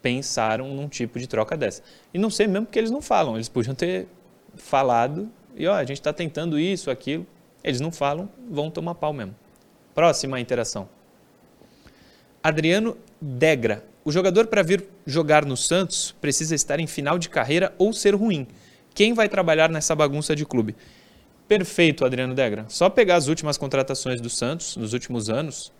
[0.00, 1.83] pensaram num tipo de troca dessa.
[2.14, 3.35] E não sei mesmo porque eles não falam.
[3.35, 4.07] Eles podiam ter
[4.57, 7.26] falado e ó, a gente está tentando isso, aquilo.
[7.62, 9.35] Eles não falam, vão tomar pau mesmo.
[9.94, 10.88] Próxima interação.
[12.42, 13.85] Adriano Degra.
[14.04, 18.14] O jogador para vir jogar no Santos precisa estar em final de carreira ou ser
[18.14, 18.46] ruim.
[18.94, 20.74] Quem vai trabalhar nessa bagunça de clube?
[21.48, 22.66] Perfeito, Adriano Degra.
[22.68, 25.72] Só pegar as últimas contratações do Santos nos últimos anos,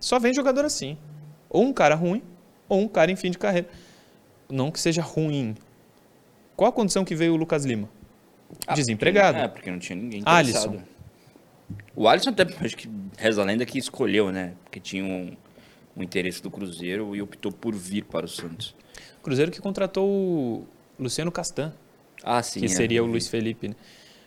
[0.00, 0.98] só vem jogador assim.
[1.48, 2.22] Ou um cara ruim,
[2.68, 3.68] ou um cara em fim de carreira.
[4.50, 5.54] Não que seja ruim.
[6.56, 7.88] Qual a condição que veio o Lucas Lima?
[8.66, 9.38] Ah, Desempregado.
[9.38, 10.58] É, porque não tinha ninguém Alisson.
[10.58, 10.82] interessado.
[11.94, 14.54] O Alisson até, acho que reza a lenda que escolheu, né?
[14.64, 15.34] Porque tinha um,
[15.96, 18.74] um interesse do Cruzeiro e optou por vir para o Santos.
[19.22, 20.66] Cruzeiro que contratou o
[20.98, 21.72] Luciano Castan,
[22.22, 22.60] Ah, sim.
[22.60, 23.06] que é, seria o.
[23.06, 23.68] Luiz Felipe.
[23.68, 23.74] né?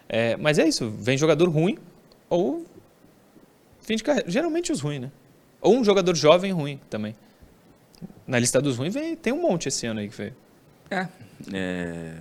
[0.07, 1.77] É, mas é isso, vem jogador ruim
[2.29, 2.65] ou
[3.81, 4.29] fim de carreira.
[4.29, 5.11] Geralmente os ruins, né?
[5.61, 7.15] Ou um jogador jovem ruim também.
[8.27, 10.35] Na lista dos ruins vem, tem um monte esse ano aí que veio.
[10.91, 11.07] É,
[11.53, 12.13] é...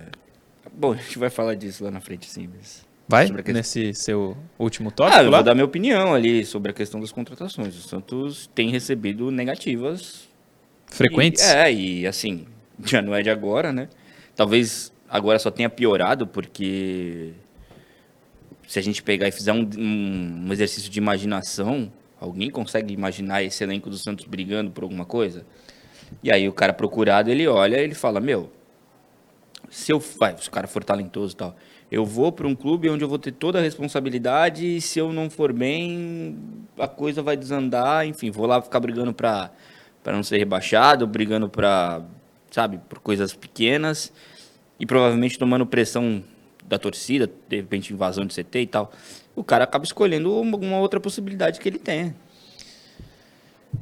[0.73, 2.49] Bom, a gente vai falar disso lá na frente, sim.
[2.55, 2.85] Mas...
[3.07, 5.37] Vai Sobre a questão- nesse seu último Ah, tópico eu lá?
[5.37, 7.75] vou dar minha opinião ali sobre a questão das contratações.
[7.77, 10.27] O Santos tem recebido negativas.
[10.87, 11.43] Frequentes?
[11.43, 12.47] E, é, e assim,
[12.83, 13.89] já não é de agora, né?
[14.35, 17.33] Talvez agora só tenha piorado, porque
[18.67, 23.43] se a gente pegar e fizer um, um, um exercício de imaginação, alguém consegue imaginar
[23.43, 25.45] esse elenco do Santos brigando por alguma coisa?
[26.23, 28.51] E aí o cara procurado, ele olha ele fala, meu,
[29.69, 31.55] se eu vai, se o cara for talentoso e tal,
[31.91, 35.13] eu vou para um clube onde eu vou ter toda a responsabilidade e se eu
[35.13, 36.37] não for bem,
[36.77, 39.51] a coisa vai desandar, enfim, vou lá ficar brigando para
[40.05, 42.03] para não ser rebaixado, brigando para,
[42.51, 44.13] sabe, por coisas pequenas
[44.79, 46.23] e provavelmente tomando pressão
[46.67, 48.91] da torcida, de repente invasão de CT e tal.
[49.35, 52.15] O cara acaba escolhendo uma, outra possibilidade que ele tem.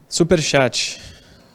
[0.09, 0.99] Superchat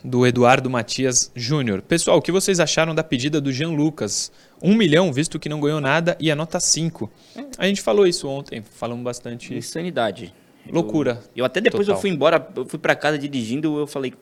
[0.02, 1.82] do Eduardo Matias Júnior.
[1.82, 4.32] Pessoal, o que vocês acharam da pedida do Jean Lucas?
[4.62, 7.10] Um milhão, visto que não ganhou nada, e a nota 5.
[7.58, 9.54] A gente falou isso ontem, falamos bastante.
[9.54, 10.32] Insanidade.
[10.70, 11.22] Loucura.
[11.34, 11.96] Eu, eu até depois Total.
[11.96, 14.14] eu fui embora, eu fui para casa dirigindo, eu falei,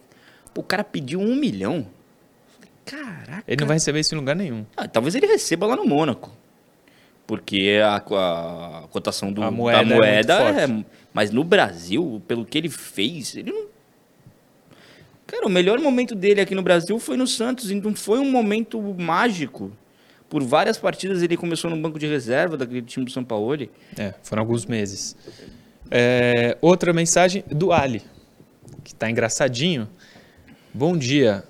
[0.56, 1.86] o cara pediu um milhão.
[2.84, 3.44] Caraca.
[3.46, 4.64] Ele não vai receber isso em lugar nenhum.
[4.76, 6.30] Ah, talvez ele receba lá no Mônaco.
[7.26, 10.86] Porque a, a- a cotação do, A moeda é da moeda muito é, forte.
[11.12, 13.66] Mas no Brasil, pelo que ele fez, ele não.
[15.26, 18.30] Cara, o melhor momento dele aqui no Brasil foi no Santos, e não foi um
[18.30, 19.72] momento mágico.
[20.28, 23.56] Por várias partidas ele começou no banco de reserva daquele time do São Paulo.
[23.98, 25.16] É, foram alguns meses.
[25.90, 28.02] É, outra mensagem do Ali,
[28.84, 29.88] que tá engraçadinho.
[30.72, 31.42] Bom dia.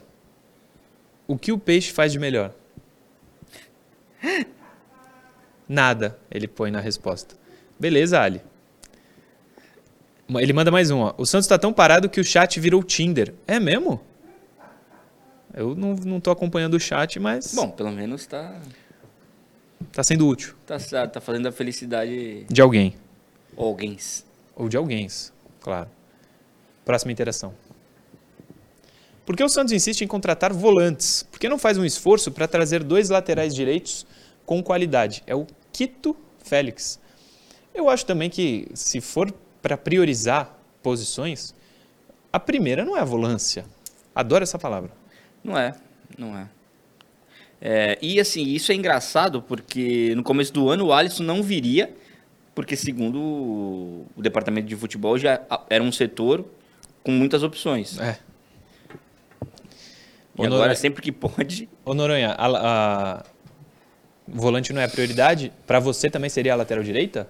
[1.27, 2.53] O que o peixe faz de melhor?
[5.69, 7.35] Nada, ele põe na resposta.
[7.79, 8.41] Beleza, Ali.
[10.29, 11.15] Ele manda mais um, ó.
[11.19, 13.33] O Santos tá tão parado que o chat virou Tinder.
[13.47, 14.01] É mesmo?
[15.55, 18.61] Eu não, não tô acompanhando o chat, mas Bom, pelo menos tá,
[19.93, 20.55] tá sendo útil.
[20.67, 22.95] tá, tá fazendo a felicidade De alguém.
[23.57, 23.97] alguém.
[24.55, 25.07] Ou de alguém,
[25.61, 25.89] claro.
[26.85, 27.55] Próxima interação.
[29.25, 31.23] Por que o Santos insiste em contratar volantes?
[31.31, 34.07] Por que não faz um esforço para trazer dois laterais direitos
[34.45, 35.23] com qualidade?
[35.27, 35.47] É o
[35.77, 36.99] Quito Félix.
[37.75, 41.55] Eu acho também que, se for para priorizar posições,
[42.33, 43.65] A primeira não é a volância.
[44.15, 44.91] Adoro essa palavra.
[45.43, 45.75] Não é,
[46.19, 46.49] não é.
[47.61, 47.99] é.
[48.01, 51.95] E assim, isso é engraçado porque no começo do ano o Alisson não viria,
[52.55, 56.45] porque segundo o departamento de futebol já era um setor
[57.03, 57.99] com muitas opções.
[57.99, 58.19] É.
[60.39, 61.69] E agora, sempre que pode.
[61.85, 63.25] Ô Noronha, a, a...
[64.27, 65.53] volante não é a prioridade?
[65.67, 67.29] Para você também seria a lateral direita?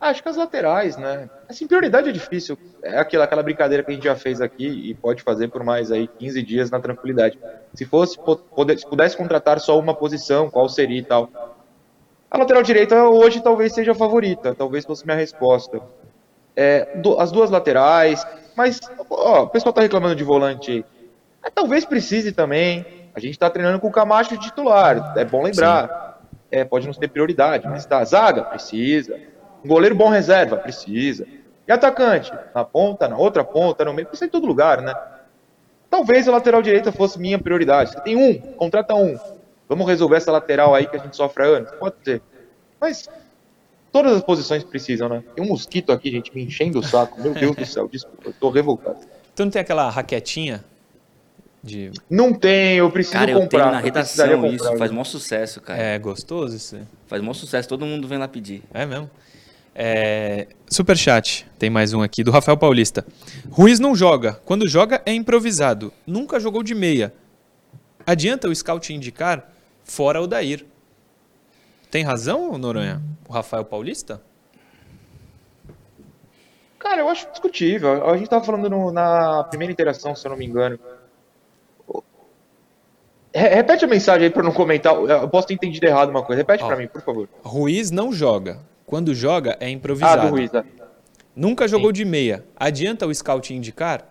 [0.00, 1.28] Acho que as laterais, né?
[1.46, 2.56] Assim, prioridade é difícil.
[2.82, 5.92] É aquela, aquela brincadeira que a gente já fez aqui e pode fazer por mais
[5.92, 7.38] aí 15 dias na tranquilidade.
[7.74, 11.28] Se fosse, poder, se pudesse contratar só uma posição, qual seria e tal.
[12.30, 15.82] A lateral direita hoje talvez seja a favorita, talvez fosse minha resposta.
[16.56, 20.82] É, do, as duas laterais, mas ó, o pessoal tá reclamando de volante.
[21.44, 22.86] É, talvez precise também.
[23.14, 26.20] A gente tá treinando com o Camacho de titular, é bom lembrar.
[26.50, 28.04] É, pode não ter prioridade, mas tá.
[28.04, 29.18] Zaga, precisa.
[29.64, 30.56] Um goleiro bom reserva?
[30.56, 31.26] Precisa.
[31.66, 32.32] E atacante?
[32.54, 34.92] Na ponta, na outra ponta, no meio, precisa em todo lugar, né?
[35.88, 37.92] Talvez a lateral direita fosse minha prioridade.
[37.92, 39.18] Você tem um, contrata um.
[39.68, 41.70] Vamos resolver essa lateral aí que a gente sofre há anos?
[41.72, 42.22] Pode ser.
[42.80, 43.08] Mas
[43.92, 45.22] todas as posições precisam, né?
[45.34, 47.20] Tem um mosquito aqui, gente, me enchendo o saco.
[47.20, 48.98] Meu Deus do céu, desculpa, eu tô revoltado.
[49.32, 50.64] Então não tem aquela raquetinha
[51.62, 51.90] de...
[52.08, 53.48] Não tem, eu preciso cara, comprar.
[53.48, 55.80] Cara, eu tenho na redação isso, faz maior sucesso, cara.
[55.80, 56.78] É gostoso isso.
[57.06, 58.62] Faz maior sucesso, todo mundo vem lá pedir.
[58.72, 59.10] É mesmo?
[59.74, 63.06] É, Superchat, tem mais um aqui, do Rafael Paulista.
[63.50, 64.40] Ruiz não joga.
[64.44, 65.92] Quando joga, é improvisado.
[66.06, 67.14] Nunca jogou de meia.
[68.06, 69.50] Adianta o scout indicar
[69.84, 70.66] fora o Dair.
[71.90, 73.02] Tem razão, Noronha?
[73.28, 74.22] O Rafael Paulista?
[76.78, 78.08] Cara, eu acho discutível.
[78.08, 80.78] A gente estava falando no, na primeira interação, se eu não me engano.
[83.32, 84.94] Repete a mensagem aí para não comentar.
[84.94, 86.40] Eu posso ter entendido errado uma coisa.
[86.40, 87.28] Repete para mim, por favor.
[87.42, 88.58] Ruiz não joga.
[88.84, 90.22] Quando joga, é improvisado.
[90.22, 90.64] Ah, do Ruiz, é.
[91.34, 91.94] Nunca jogou Sim.
[91.94, 92.44] de meia.
[92.56, 94.04] Adianta o scout indicar?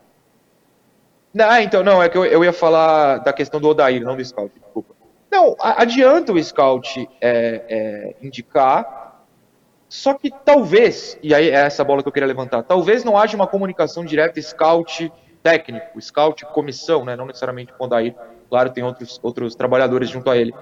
[1.33, 4.15] Não, ah, então, não, é que eu, eu, ia falar da questão do Odair, não
[4.15, 4.95] do scout, desculpa.
[5.29, 9.23] Não, adianta o scout é, é, indicar,
[9.87, 13.35] só que talvez, e aí é essa bola que eu queria levantar, talvez não haja
[13.35, 15.11] uma comunicação direta scout
[15.43, 18.15] técnico, scout comissão, né, não necessariamente com o Odair,
[18.49, 20.53] claro, tem outros, outros trabalhadores junto a ele.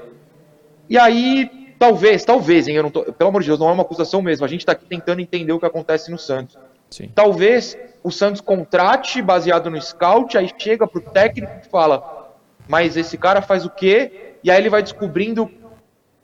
[0.89, 2.75] E aí Talvez, talvez, hein?
[2.75, 4.43] Eu não tô, pelo amor de Deus, não é uma acusação mesmo.
[4.45, 6.57] A gente está aqui tentando entender o que acontece no Santos.
[6.89, 7.11] Sim.
[7.13, 12.33] Talvez o Santos contrate baseado no scout, aí chega pro técnico e fala:
[12.67, 14.37] Mas esse cara faz o quê?
[14.43, 15.51] E aí ele vai descobrindo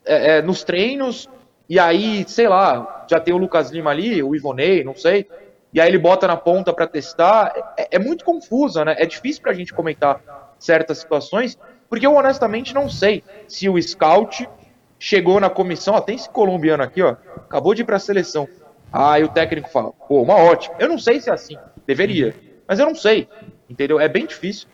[0.06, 1.30] é, é, nos treinos,
[1.70, 5.28] e aí, sei lá, já tem o Lucas Lima ali, o Ivonei, não sei.
[5.72, 7.74] E aí ele bota na ponta para testar.
[7.78, 8.96] É, é, muito confusa, né?
[8.98, 11.58] É difícil para a gente comentar certas situações,
[11.90, 14.48] porque eu honestamente não sei se o scout
[14.98, 18.48] chegou na comissão, ó, tem esse colombiano aqui, ó, acabou de ir para a seleção.
[18.92, 20.76] Aí o técnico fala, pô, uma ótima.
[20.80, 22.36] Eu não sei se é assim, deveria,
[22.68, 23.28] mas eu não sei,
[23.70, 24.00] entendeu?
[24.00, 24.68] É bem difícil.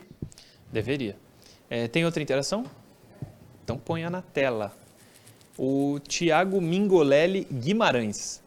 [0.71, 1.15] Deveria.
[1.69, 2.63] É, tem outra interação?
[3.63, 4.71] Então ponha na tela.
[5.57, 8.41] O Thiago Mingolelli Guimarães.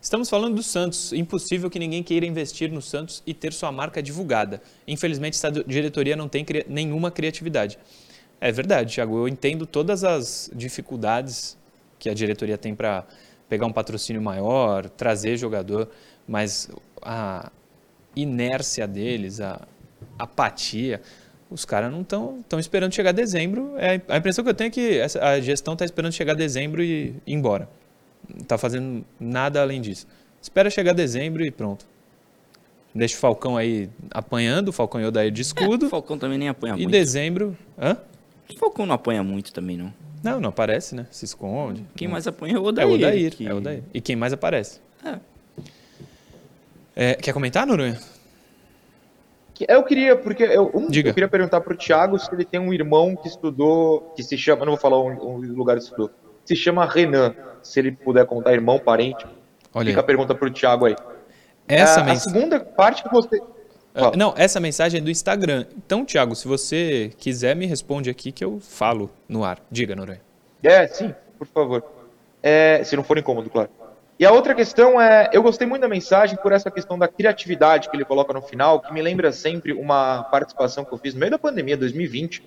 [0.00, 1.12] Estamos falando do Santos.
[1.12, 4.62] Impossível que ninguém queira investir no Santos e ter sua marca divulgada.
[4.86, 7.78] Infelizmente, essa diretoria não tem cri nenhuma criatividade.
[8.40, 9.18] É verdade, Thiago.
[9.18, 11.58] Eu entendo todas as dificuldades
[11.98, 13.04] que a diretoria tem para
[13.48, 15.88] pegar um patrocínio maior, trazer jogador,
[16.26, 16.70] mas
[17.02, 17.50] a
[18.14, 19.66] inércia deles, a
[20.18, 21.00] apatia,
[21.50, 23.74] os caras não estão estão esperando chegar dezembro.
[23.78, 27.14] É, a impressão que eu tenho é que a gestão está esperando chegar dezembro e
[27.26, 27.68] ir embora.
[28.28, 30.06] Não está fazendo nada além disso.
[30.40, 31.86] Espera chegar dezembro e pronto.
[32.94, 35.86] Deixa o Falcão aí apanhando, o Falcão e o Odair de escudo.
[35.86, 36.88] É, o Falcão também nem apanha e muito.
[36.88, 37.56] E dezembro...
[37.78, 37.96] Hã?
[38.50, 39.92] O Falcão não apanha muito também, não.
[40.22, 41.06] Não, não aparece, né?
[41.10, 41.84] Se esconde.
[41.94, 42.88] Quem mais apanha é o Odair.
[42.88, 43.46] É o Odair, que...
[43.46, 43.82] é o Odair.
[43.92, 44.80] E quem mais aparece.
[45.04, 45.18] É.
[46.96, 47.98] é quer comentar, Noronha?
[49.66, 53.16] Eu queria, porque eu, um, eu queria perguntar pro Thiago se ele tem um irmão
[53.16, 56.10] que estudou, que se chama, não vou falar um, um lugar que estudou,
[56.48, 57.34] se chama Renan.
[57.62, 59.26] Se ele puder contar irmão, parente.
[59.74, 60.02] Olha Fica aí.
[60.02, 60.96] a pergunta pro Thiago aí.
[61.66, 63.38] Essa a, a segunda parte que você.
[63.94, 65.66] Ah, não, essa mensagem é do Instagram.
[65.76, 69.58] Então, Thiago, se você quiser, me responde aqui que eu falo no ar.
[69.70, 70.22] Diga, Noronha.
[70.62, 71.84] É, sim, por favor.
[72.42, 73.68] É, se não for incômodo, claro.
[74.18, 77.90] E a outra questão é, eu gostei muito da mensagem por essa questão da criatividade
[77.90, 81.20] que ele coloca no final, que me lembra sempre uma participação que eu fiz no
[81.20, 82.42] meio da pandemia, 2020,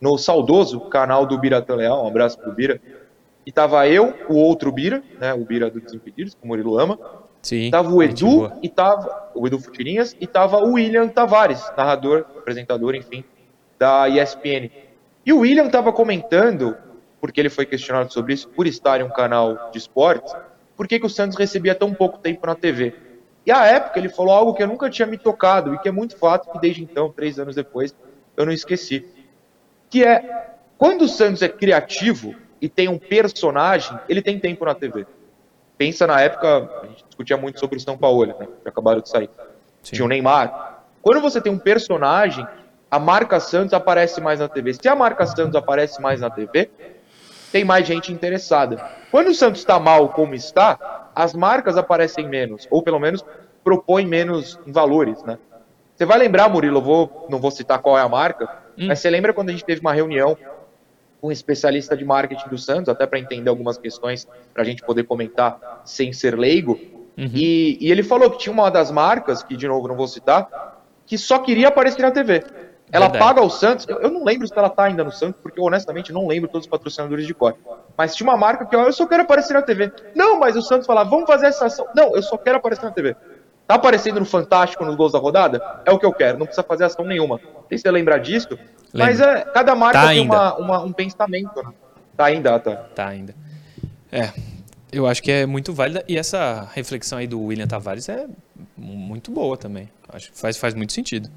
[0.00, 2.80] no saudoso canal do Bira Leal, um abraço pro Bira.
[3.46, 6.98] E tava eu, o outro Bira, né, o Bira do Desimpedidos, que o Murilo ama,
[7.40, 12.26] Sim, tava o Edu e tava o Edu Futirinhas e tava o William Tavares, narrador,
[12.36, 13.22] apresentador, enfim,
[13.78, 14.68] da ESPN.
[15.24, 16.76] E o William tava comentando,
[17.20, 20.34] porque ele foi questionado sobre isso, por estar em um canal de esportes,
[20.76, 22.94] por que, que o Santos recebia tão pouco tempo na TV.
[23.46, 25.92] E à época ele falou algo que eu nunca tinha me tocado e que é
[25.92, 27.94] muito fato que desde então, três anos depois,
[28.36, 29.06] eu não esqueci.
[29.88, 34.74] Que é, quando o Santos é criativo e tem um personagem, ele tem tempo na
[34.74, 35.06] TV.
[35.78, 38.34] Pensa na época, a gente discutia muito sobre o São Paulo, né?
[38.62, 39.30] Que acabaram de sair.
[39.82, 39.96] Sim.
[39.96, 40.82] Tinha o Neymar.
[41.02, 42.46] Quando você tem um personagem,
[42.90, 44.74] a marca Santos aparece mais na TV.
[44.74, 46.70] Se a marca Santos aparece mais na TV,
[47.52, 48.82] tem mais gente interessada.
[49.10, 53.24] Quando o Santos está mal como está, as marcas aparecem menos, ou pelo menos
[53.62, 55.38] propõem menos em valores, né?
[55.94, 58.44] Você vai lembrar, Murilo, vou, não vou citar qual é a marca,
[58.76, 58.86] hum.
[58.86, 60.36] mas você lembra quando a gente teve uma reunião
[61.20, 64.82] com um especialista de marketing do Santos, até para entender algumas questões, para a gente
[64.82, 66.78] poder comentar sem ser leigo,
[67.16, 67.30] uhum.
[67.34, 70.82] e, e ele falou que tinha uma das marcas, que de novo não vou citar,
[71.06, 72.42] que só queria aparecer na TV.
[72.92, 73.24] Ela Verdade.
[73.24, 73.86] paga o Santos.
[73.88, 76.48] Eu, eu, não lembro se ela tá ainda no Santos, porque eu honestamente não lembro
[76.48, 77.56] todos os patrocinadores de cor.
[77.96, 79.92] Mas tinha uma marca que, ó, eu só quero aparecer na TV.
[80.14, 81.86] Não, mas o Santos falava, vamos fazer essa ação.
[81.94, 83.16] Não, eu só quero aparecer na TV.
[83.66, 85.82] Tá aparecendo no Fantástico nos gols da rodada?
[85.84, 87.40] É o que eu quero, não precisa fazer ação nenhuma.
[87.42, 88.66] Não sei se você lembra disso, Lembra.
[88.92, 91.62] mas é, cada marca tá tem uma, uma, um pensamento.
[91.62, 91.72] Né?
[92.16, 92.76] Tá ainda, tá.
[92.76, 93.34] Tá ainda.
[94.12, 94.32] É,
[94.92, 98.28] eu acho que é muito válida e essa reflexão aí do William Tavares é
[98.76, 99.90] muito boa também.
[100.08, 101.28] Acho que faz, faz muito sentido.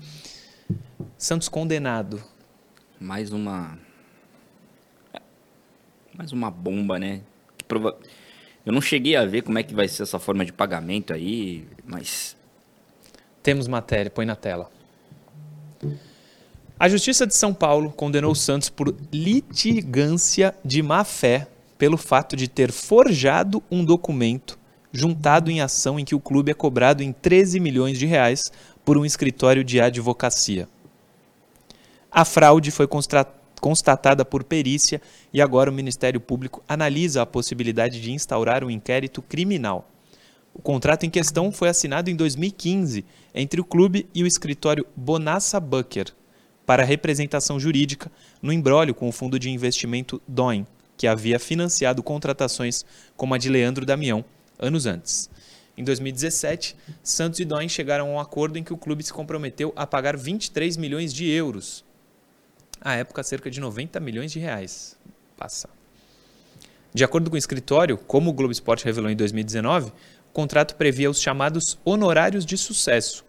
[1.17, 2.21] Santos condenado.
[2.99, 3.77] Mais uma.
[6.13, 7.21] Mais uma bomba, né?
[7.67, 7.97] Prova...
[8.69, 11.67] Eu não cheguei a ver como é que vai ser essa forma de pagamento aí,
[11.83, 12.37] mas.
[13.41, 14.69] Temos matéria, põe na tela.
[16.79, 21.47] A Justiça de São Paulo condenou Santos por litigância de má fé
[21.79, 24.59] pelo fato de ter forjado um documento
[24.93, 28.51] juntado em ação em que o clube é cobrado em 13 milhões de reais
[28.85, 30.69] por um escritório de advocacia.
[32.11, 32.85] A fraude foi
[33.59, 35.01] constatada por perícia
[35.33, 39.89] e agora o Ministério Público analisa a possibilidade de instaurar um inquérito criminal.
[40.53, 45.59] O contrato em questão foi assinado em 2015 entre o clube e o escritório Bonassa
[45.59, 46.07] Bucker
[46.65, 50.65] para representação jurídica no embrólio com o fundo de investimento DOIN,
[50.97, 52.83] que havia financiado contratações
[53.15, 54.23] como a de Leandro Damião
[54.59, 55.29] anos antes.
[55.77, 59.71] Em 2017, Santos e DOIN chegaram a um acordo em que o clube se comprometeu
[59.75, 61.85] a pagar 23 milhões de euros
[62.81, 64.97] à época cerca de 90 milhões de reais.
[65.37, 65.69] Passa.
[66.93, 69.91] De acordo com o escritório, como o Globo Esporte revelou em 2019,
[70.29, 73.23] o contrato previa os chamados honorários de sucesso,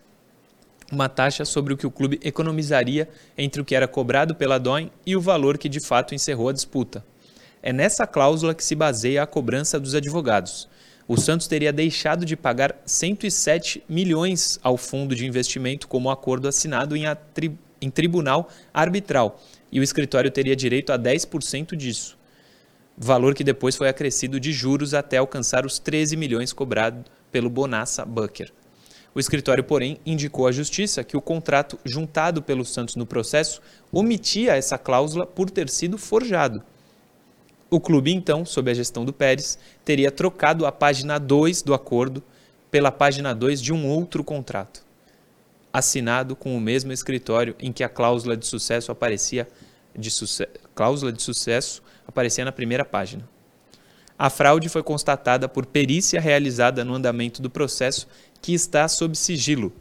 [0.90, 4.90] uma taxa sobre o que o clube economizaria entre o que era cobrado pela DOIN
[5.04, 7.04] e o valor que de fato encerrou a disputa.
[7.62, 10.68] É nessa cláusula que se baseia a cobrança dos advogados.
[11.06, 16.96] O Santos teria deixado de pagar 107 milhões ao fundo de investimento como acordo assinado
[16.96, 19.40] em atribuição em tribunal arbitral
[19.72, 22.18] e o escritório teria direito a 10% disso,
[22.96, 28.04] valor que depois foi acrescido de juros até alcançar os 13 milhões cobrados pelo Bonassa
[28.04, 28.52] Bucker.
[29.14, 33.60] O escritório, porém, indicou à Justiça que o contrato juntado pelo Santos no processo
[33.90, 36.62] omitia essa cláusula por ter sido forjado.
[37.68, 42.22] O clube, então, sob a gestão do Pérez, teria trocado a página 2 do acordo
[42.70, 44.89] pela página 2 de um outro contrato
[45.72, 49.46] assinado com o mesmo escritório em que a cláusula de sucesso aparecia
[49.96, 53.28] de suce cláusula de sucesso aparecia na primeira página.
[54.18, 58.06] A fraude foi constatada por perícia realizada no andamento do processo
[58.40, 59.72] que está sob sigilo.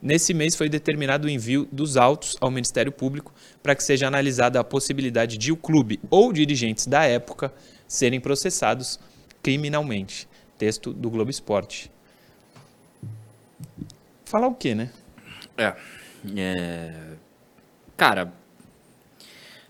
[0.00, 4.58] Nesse mês foi determinado o envio dos autos ao Ministério Público para que seja analisada
[4.58, 7.52] a possibilidade de o clube ou dirigentes da época
[7.86, 8.98] serem processados
[9.42, 10.28] criminalmente.
[10.56, 11.90] Texto do Globo Esporte
[14.30, 14.90] falar o quê, né?
[15.58, 15.74] É,
[16.36, 17.16] é,
[17.96, 18.32] Cara,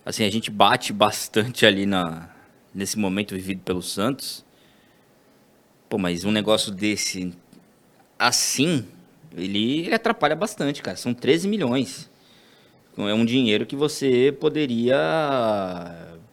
[0.05, 2.29] assim, a gente bate bastante ali na,
[2.73, 4.45] nesse momento vivido pelo Santos.
[5.89, 7.33] Pô, mas um negócio desse
[8.17, 8.87] assim,
[9.37, 10.97] ele, ele atrapalha bastante, cara.
[10.97, 12.09] São 13 milhões.
[12.97, 14.97] É um dinheiro que você poderia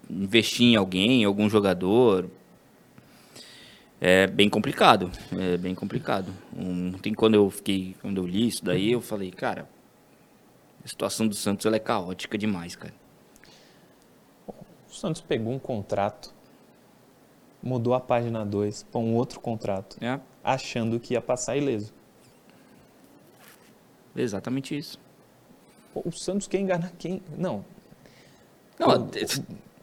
[0.10, 2.30] investir em alguém, em algum jogador,
[4.00, 6.32] é bem complicado, é bem complicado.
[6.58, 9.68] Ontem quando eu fiquei, quando eu li isso daí, eu falei, cara,
[10.84, 12.94] a situação do Santos ela é caótica demais, cara.
[14.48, 16.34] O Santos pegou um contrato,
[17.62, 20.20] mudou a página 2 para um outro contrato, é.
[20.44, 21.94] achando que ia passar ileso.
[24.16, 25.00] Exatamente isso.
[25.94, 27.22] O Santos quer enganar quem?
[27.38, 27.66] Não.
[28.80, 29.10] Não, o,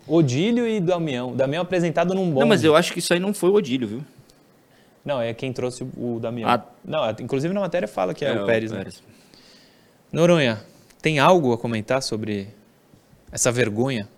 [0.07, 1.35] Odílio e Damião.
[1.35, 2.41] Damião apresentado num bom.
[2.41, 4.05] Não, mas eu acho que isso aí não foi o Odílio, viu?
[5.05, 6.49] Não, é quem trouxe o Damião.
[6.49, 6.65] Ah.
[6.85, 9.01] Não, inclusive na matéria fala que é, é o Pérez, o Pérez.
[9.01, 9.07] Né?
[10.13, 10.65] Noronha,
[11.03, 12.49] tem algo a comentar sobre
[13.31, 14.09] essa vergonha?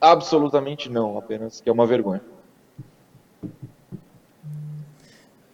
[0.00, 2.22] Absolutamente não, apenas que é uma vergonha.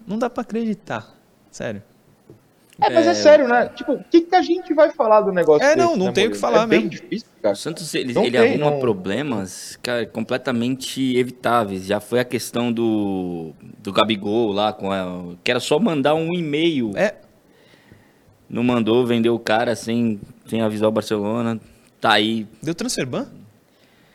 [0.07, 1.15] Não dá pra acreditar.
[1.51, 1.83] Sério.
[2.83, 3.69] É, mas é, sério, né?
[3.75, 6.13] Tipo, o que, que a gente vai falar do negócio É, não, desse, não né,
[6.13, 6.91] tem o que falar é bem mesmo.
[6.91, 7.53] difícil, cara.
[7.55, 11.85] O Santos ele, Não ele tem, arruma não- problemas cara, completamente evitáveis.
[11.87, 16.33] Já foi a questão do, do Gabigol lá, com a, que era só mandar um
[16.35, 16.93] e-mail.
[16.97, 17.15] É,
[18.49, 21.61] Não mandou, vendeu o cara sem, sem avisar o Barcelona.
[22.01, 22.47] Tá aí.
[22.63, 23.27] deu transfer ban?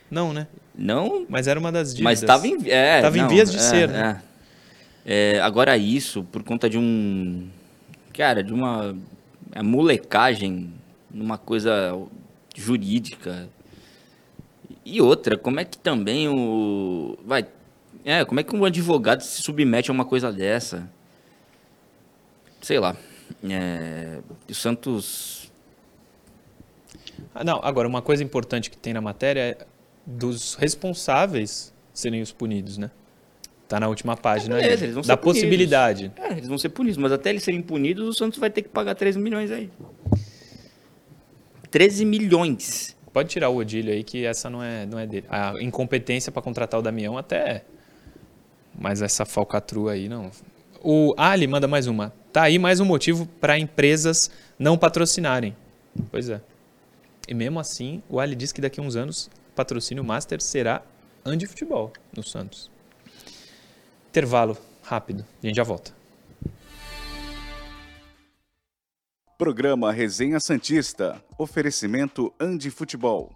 [0.09, 0.47] Não, né?
[0.77, 2.03] Não, Mas era uma das dívidas.
[2.03, 4.21] mas estava em, é, Tava em não, vias de é, ser, né?
[4.21, 5.35] é.
[5.37, 7.47] É, agora isso, por conta de um.
[8.15, 8.95] Cara, de uma
[9.61, 10.73] molecagem,
[11.11, 11.91] numa coisa
[12.55, 13.49] jurídica.
[14.85, 17.17] E outra, como é que também o.
[17.25, 17.45] Vai.
[18.05, 20.89] É, como é que um advogado se submete a uma coisa dessa?
[22.61, 22.95] Sei lá.
[23.43, 25.51] É, o Santos.
[27.33, 29.57] Ah, não, agora, uma coisa importante que tem na matéria é
[30.05, 32.91] dos responsáveis serem os punidos, né?
[33.67, 34.83] Tá na última página beleza, aí.
[34.83, 36.11] eles vão Da possibilidade.
[36.17, 38.69] É, eles vão ser punidos, mas até eles serem punidos, o Santos vai ter que
[38.69, 39.71] pagar 13 milhões aí.
[41.71, 42.95] 13 milhões.
[43.11, 45.25] Pode tirar o Odílio aí, que essa não é, não é dele.
[45.29, 47.65] A incompetência para contratar o Damião até é.
[48.77, 50.29] Mas essa falcatrua aí, não.
[50.83, 52.13] O Ali manda mais uma.
[52.31, 55.55] Tá aí mais um motivo para empresas não patrocinarem.
[56.11, 56.41] Pois é.
[57.27, 60.83] E mesmo assim, o Ali diz que daqui a uns anos patrocínio Master será
[61.25, 62.69] Andi Futebol no Santos.
[64.15, 65.25] Intervalo rápido.
[65.43, 65.91] A gente já volta.
[69.37, 71.21] Programa Resenha Santista.
[71.37, 73.35] Oferecimento Andi Futebol.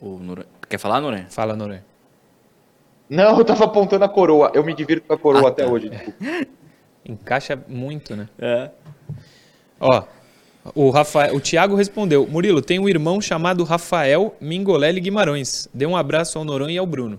[0.00, 0.18] O
[0.70, 1.26] Quer falar, Noronha?
[1.28, 1.82] Fala, Noré.
[3.10, 4.50] Não, eu tava apontando a coroa.
[4.54, 5.70] Eu me divirto com a coroa Ah, até tá.
[5.70, 5.90] hoje.
[7.04, 8.28] Encaixa muito, né?
[8.38, 8.70] É.
[9.78, 10.04] Ó,
[10.74, 15.68] o, Rafael, o Thiago respondeu: Murilo, tem um irmão chamado Rafael Mingolelli Guimarães.
[15.74, 17.18] Dê um abraço ao Noronha e ao Bruno.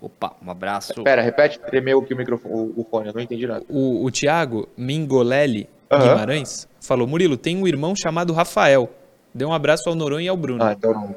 [0.00, 1.02] Opa, um abraço.
[1.02, 3.64] Pera, repete, tremeu aqui o microfone, o, o fone, eu não entendi nada.
[3.68, 6.02] O, o Thiago Mingolelli Aham.
[6.02, 8.88] Guimarães falou: Murilo, tem um irmão chamado Rafael.
[9.34, 10.62] Dê um abraço ao Noronha e ao Bruno.
[10.62, 11.14] Ah, então não.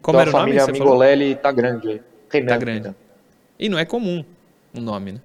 [0.00, 0.42] Como então era a o nome?
[0.42, 0.92] família que você falou?
[0.92, 2.00] Mingolelli tá grande aí.
[2.42, 2.82] Tá grande.
[2.82, 2.94] Renan.
[3.58, 4.24] E não é comum
[4.76, 5.20] o nome, né?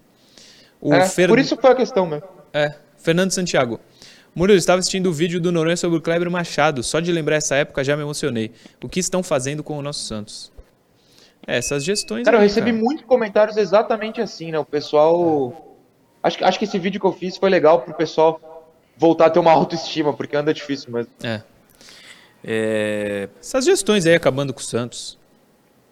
[0.82, 2.28] O É, Fer- Por isso foi a questão mesmo.
[2.54, 3.80] É, Fernando Santiago.
[4.34, 6.84] Murilo, estava assistindo o vídeo do Noronha sobre o Kleber Machado.
[6.84, 8.52] Só de lembrar essa época já me emocionei.
[8.84, 10.52] O que estão fazendo com o nosso Santos?
[11.48, 12.26] É, essas gestões.
[12.26, 14.60] Cara, eu aí, recebi muitos comentários exatamente assim, né?
[14.60, 15.76] O pessoal.
[16.22, 18.40] Acho, que- acho que esse vídeo que eu fiz foi legal pro pessoal
[18.98, 21.12] voltar a ter uma autoestima, porque anda difícil mesmo.
[21.24, 21.42] É.
[22.44, 25.18] É, Essas gestões aí acabando com o Santos.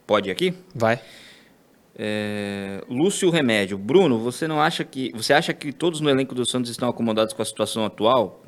[0.05, 0.53] Pode ir aqui?
[0.73, 0.99] Vai.
[1.99, 3.77] É, Lúcio Remédio.
[3.77, 5.11] Bruno, você não acha que.
[5.15, 8.41] Você acha que todos no elenco do Santos estão acomodados com a situação atual?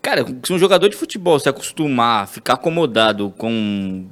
[0.00, 4.06] Cara, se um jogador de futebol se acostumar a ficar acomodado com,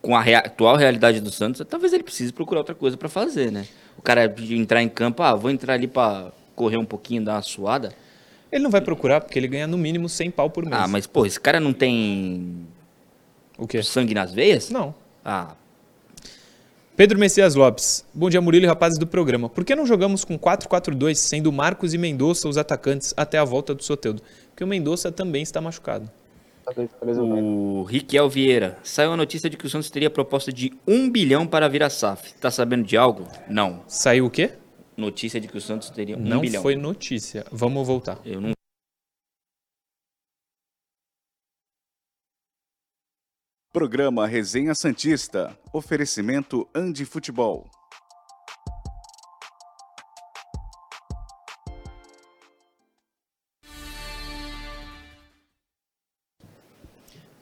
[0.00, 3.50] com a rea- atual realidade do Santos, talvez ele precise procurar outra coisa pra fazer,
[3.50, 3.66] né?
[3.98, 7.42] O cara entrar em campo, ah, vou entrar ali pra correr um pouquinho, dar uma
[7.42, 7.92] suada.
[8.52, 10.76] Ele não vai procurar porque ele ganha no mínimo 100 pau por mês.
[10.80, 12.64] Ah, mas pô, esse cara não tem
[13.58, 13.82] O quê?
[13.82, 14.70] sangue nas veias?
[14.70, 14.94] Não.
[15.24, 15.56] Ah,
[16.96, 18.04] Pedro Messias Lopes.
[18.14, 19.48] Bom dia, Murilo e rapazes do programa.
[19.48, 23.74] Por que não jogamos com 4-4-2, sendo Marcos e Mendonça os atacantes até a volta
[23.74, 24.22] do Soteudo?
[24.50, 26.08] Porque o Mendonça também está machucado.
[27.18, 28.78] O Riquel Vieira.
[28.84, 31.90] Saiu a notícia de que o Santos teria proposta de 1 bilhão para vir a
[31.90, 32.32] SAF.
[32.34, 33.26] Tá sabendo de algo?
[33.48, 33.82] Não.
[33.88, 34.52] Saiu o quê?
[34.96, 36.62] Notícia de que o Santos teria 1 não bilhão.
[36.62, 37.44] foi notícia.
[37.50, 38.20] Vamos voltar.
[38.24, 38.52] Eu não
[43.74, 45.58] Programa Resenha Santista.
[45.72, 47.68] Oferecimento Andi Futebol.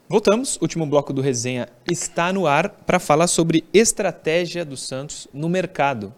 [0.08, 0.56] Voltamos.
[0.62, 6.14] Último bloco do resenha está no ar para falar sobre estratégia do Santos no mercado.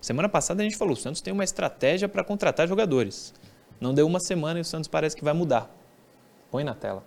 [0.00, 3.34] Semana passada a gente falou, o Santos tem uma estratégia para contratar jogadores.
[3.78, 5.70] Não deu uma semana e o Santos parece que vai mudar.
[6.50, 7.04] Põe na tela.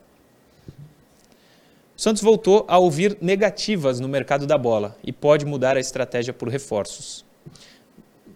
[2.04, 6.50] Santos voltou a ouvir negativas no mercado da bola e pode mudar a estratégia por
[6.50, 7.24] reforços.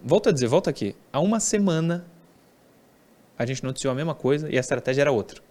[0.02, 0.96] Volto a dizer, volta aqui.
[1.12, 2.06] Há uma semana
[3.38, 5.42] a gente noticiou a mesma coisa e a estratégia era outra.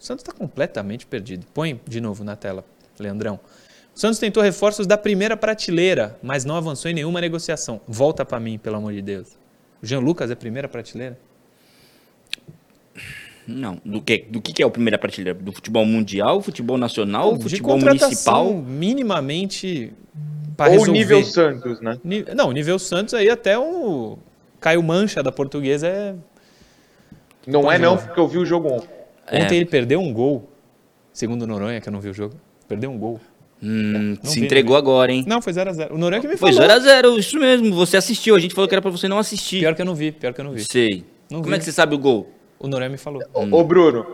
[0.00, 1.46] O Santos está completamente perdido.
[1.54, 2.64] Põe de novo na tela,
[2.98, 3.38] Leandrão.
[3.94, 7.80] O Santos tentou reforços da primeira prateleira, mas não avançou em nenhuma negociação.
[7.86, 9.38] Volta para mim, pelo amor de Deus.
[9.80, 11.16] O Jean Lucas é primeira prateleira?
[13.48, 13.80] Não.
[13.84, 15.38] Do que, do que é a primeira prateleira?
[15.38, 18.52] Do futebol mundial, futebol nacional, de futebol municipal?
[18.54, 19.92] minimamente
[20.56, 20.92] para Ou resolver.
[20.98, 21.98] nível Santos, né?
[22.36, 24.18] Não, nível Santos aí até o
[24.60, 26.14] Caio Mancha da Portuguesa é.
[27.46, 28.02] Não Pode é não, não.
[28.02, 28.88] porque eu vi o jogo ontem.
[29.26, 29.42] É.
[29.42, 30.48] Ontem ele perdeu um gol,
[31.12, 32.34] segundo o Noronha, que eu não vi o jogo.
[32.68, 33.18] Perdeu um gol.
[33.62, 35.24] Hum, Não se vi, entregou agora, hein?
[35.26, 35.90] Não, foi 0x0.
[35.90, 36.68] O Noronha que me Foi falou.
[36.68, 37.74] 0x0, isso mesmo.
[37.74, 38.36] Você assistiu.
[38.36, 39.60] A gente falou que era pra você não assistir.
[39.60, 40.64] Pior que eu não vi, pior que eu não vi.
[40.70, 41.04] Sei.
[41.30, 41.54] Não Como vi.
[41.56, 42.30] é que você sabe o gol?
[42.58, 43.22] O Noronha me falou.
[43.32, 44.06] Ô, Ô, Bruno,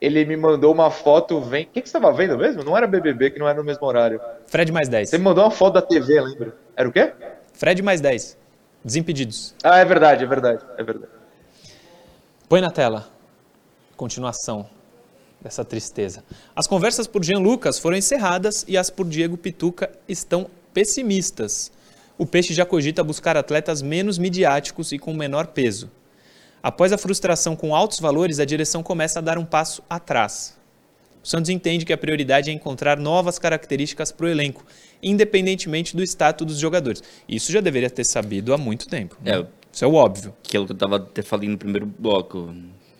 [0.00, 1.64] ele me mandou uma foto, vem...
[1.64, 2.62] O que, que você tava vendo mesmo?
[2.62, 4.20] Não era BBB, que não era no mesmo horário.
[4.46, 5.10] Fred mais 10.
[5.10, 6.54] Você me mandou uma foto da TV, lembra?
[6.76, 7.12] Era o quê?
[7.54, 8.36] Fred mais 10.
[8.84, 9.54] Desimpedidos.
[9.62, 11.12] Ah, é verdade, é verdade, é verdade.
[12.48, 13.08] Põe na tela.
[13.96, 14.68] Continuação
[15.40, 16.22] dessa tristeza.
[16.54, 21.70] As conversas por Jean Lucas foram encerradas e as por Diego Pituca estão pessimistas.
[22.18, 25.90] O Peixe já cogita buscar atletas menos midiáticos e com menor peso.
[26.64, 30.56] Após a frustração com altos valores, a direção começa a dar um passo atrás.
[31.22, 34.64] O Santos entende que a prioridade é encontrar novas características para o elenco,
[35.02, 37.02] independentemente do status dos jogadores.
[37.28, 39.14] Isso já deveria ter sabido há muito tempo.
[39.22, 39.40] né?
[39.40, 39.46] É.
[39.70, 40.34] Isso é o óbvio.
[40.42, 42.54] Aquilo que eu tava até falando no primeiro bloco.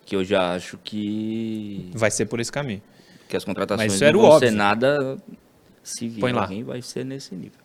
[0.04, 2.82] Que eu já acho que, Vai ser por esse caminho.
[3.26, 4.48] que as contratações Mas isso não era o vão óbvio.
[4.50, 5.16] ser nada.
[5.82, 6.42] Se vir Põe lá.
[6.42, 7.58] alguém, vai ser nesse nível.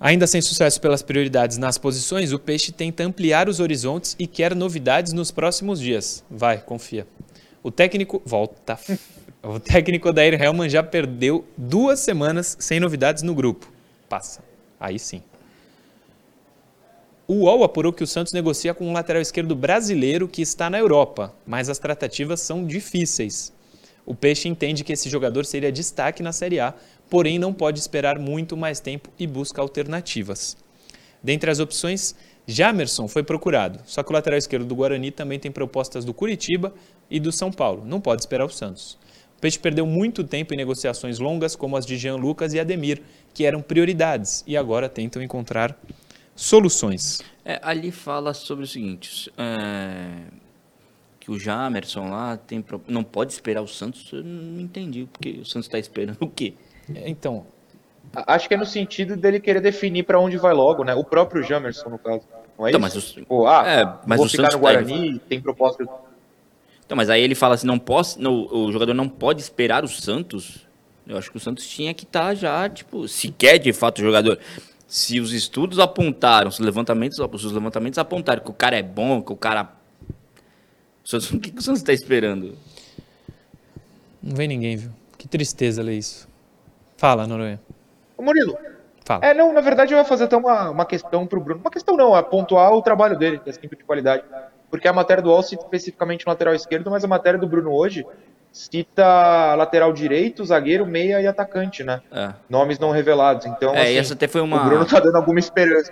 [0.00, 4.54] Ainda sem sucesso pelas prioridades nas posições, o Peixe tenta ampliar os horizontes e quer
[4.54, 6.24] novidades nos próximos dias.
[6.30, 7.06] Vai, confia.
[7.62, 8.22] O técnico.
[8.24, 8.78] Volta.
[9.42, 13.72] O técnico Odair Helman já perdeu duas semanas sem novidades no grupo.
[14.06, 14.44] Passa.
[14.78, 15.22] Aí sim.
[17.26, 20.78] O UOL apurou que o Santos negocia com um lateral esquerdo brasileiro que está na
[20.78, 23.50] Europa, mas as tratativas são difíceis.
[24.04, 26.74] O Peixe entende que esse jogador seria destaque na Série A,
[27.10, 30.56] porém não pode esperar muito mais tempo e busca alternativas.
[31.22, 32.14] Dentre as opções,
[32.46, 36.72] Jamerson foi procurado, só que o lateral esquerdo do Guarani também tem propostas do Curitiba
[37.10, 38.98] e do São Paulo, não pode esperar o Santos.
[39.36, 43.02] O Peixe perdeu muito tempo em negociações longas como as de Jean Lucas e Ademir,
[43.34, 45.78] que eram prioridades, e agora tentam encontrar
[46.36, 47.20] soluções.
[47.44, 50.24] É, ali fala sobre o seguinte: é,
[51.18, 54.10] que o Jamerson lá tem não pode esperar o Santos.
[54.12, 56.54] Eu não entendi porque o Santos está esperando o quê?
[57.06, 57.46] Então,
[58.26, 60.94] Acho que é no sentido dele querer definir pra onde vai logo, né?
[60.96, 62.22] O próprio Jamerson, no caso.
[62.58, 63.14] Não é Então, isso?
[63.16, 65.84] mas o- Pô, ah, é, mas vou o ficar Santos no tá- Guarani, tem proposta...
[66.84, 69.88] Então, mas aí ele fala assim: não posso, não, o jogador não pode esperar o
[69.88, 70.66] Santos.
[71.06, 74.02] Eu acho que o Santos tinha que estar já, tipo, se quer de fato o
[74.02, 74.40] jogador.
[74.88, 79.32] Se os estudos apontaram, os levantamentos, os levantamentos apontaram que o cara é bom, que
[79.32, 79.70] o cara.
[81.04, 82.56] O, Santos, o que, que o Santos está esperando?
[84.20, 84.90] não vem ninguém, viu?
[85.16, 86.28] Que tristeza ler isso.
[87.00, 87.58] Fala, Noronha.
[88.14, 88.58] Ô, Murilo,
[89.06, 89.24] Fala.
[89.24, 91.58] É, não, na verdade eu ia fazer até uma, uma questão pro Bruno.
[91.62, 94.22] Uma questão não, é pontuar o trabalho dele, que é sempre de qualidade.
[94.70, 98.04] Porque a matéria do cita especificamente no lateral esquerdo, mas a matéria do Bruno hoje
[98.52, 102.02] cita lateral direito, zagueiro, meia e atacante, né?
[102.12, 102.34] É.
[102.50, 103.46] Nomes não revelados.
[103.46, 104.60] Então, É, e assim, essa até foi uma.
[104.60, 105.90] o Bruno tá dando alguma esperança.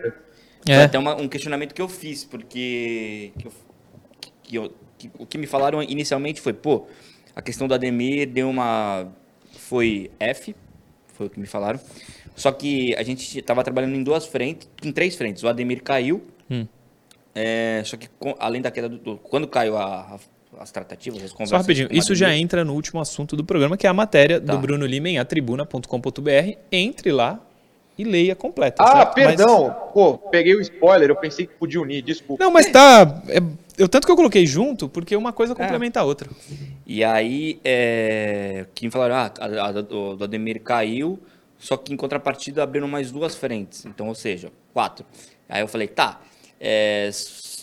[0.67, 0.85] Foi É.
[0.85, 3.53] até uma- um questionamento que eu fiz, porque que eu-
[4.43, 6.87] que eu- que- o que me falaram inicialmente foi, pô,
[7.35, 9.07] a questão do Ademir deu uma.
[9.57, 10.55] Foi F,
[11.19, 11.79] foi o que me falaram.
[12.35, 15.43] Só que a gente estava trabalhando em duas frentes, em três frentes.
[15.43, 16.67] O Ademir caiu, Hum.
[17.35, 18.97] é, só que com- além da queda do.
[18.99, 20.19] do- quando caiu a- a-
[20.63, 21.51] as tratativas, as conversas.
[21.51, 24.55] Só rapidinho, isso já entra no último assunto do programa, que é a matéria Tá.
[24.55, 26.57] do Bruno Lima em atribuna.com.br.
[26.73, 27.41] Entre lá
[27.99, 28.83] e leia completa.
[28.83, 29.07] Ah, certo?
[29.17, 29.77] Mas- perdão.
[29.93, 32.43] Pô, peguei o spoiler, eu pensei que podia unir, desculpa.
[32.43, 33.23] Não, mas tá.
[33.29, 33.41] é-
[33.79, 36.29] eu tanto que eu coloquei junto, porque uma coisa complementa a outra.
[36.87, 41.19] E aí, é, que me falaram, ah, a, a do, do Ademir caiu,
[41.59, 43.85] só que em contrapartida abriram mais duas frentes.
[43.87, 45.07] Então, ou seja, quatro.
[45.49, 46.21] Aí eu falei, tá,
[46.61, 47.09] é,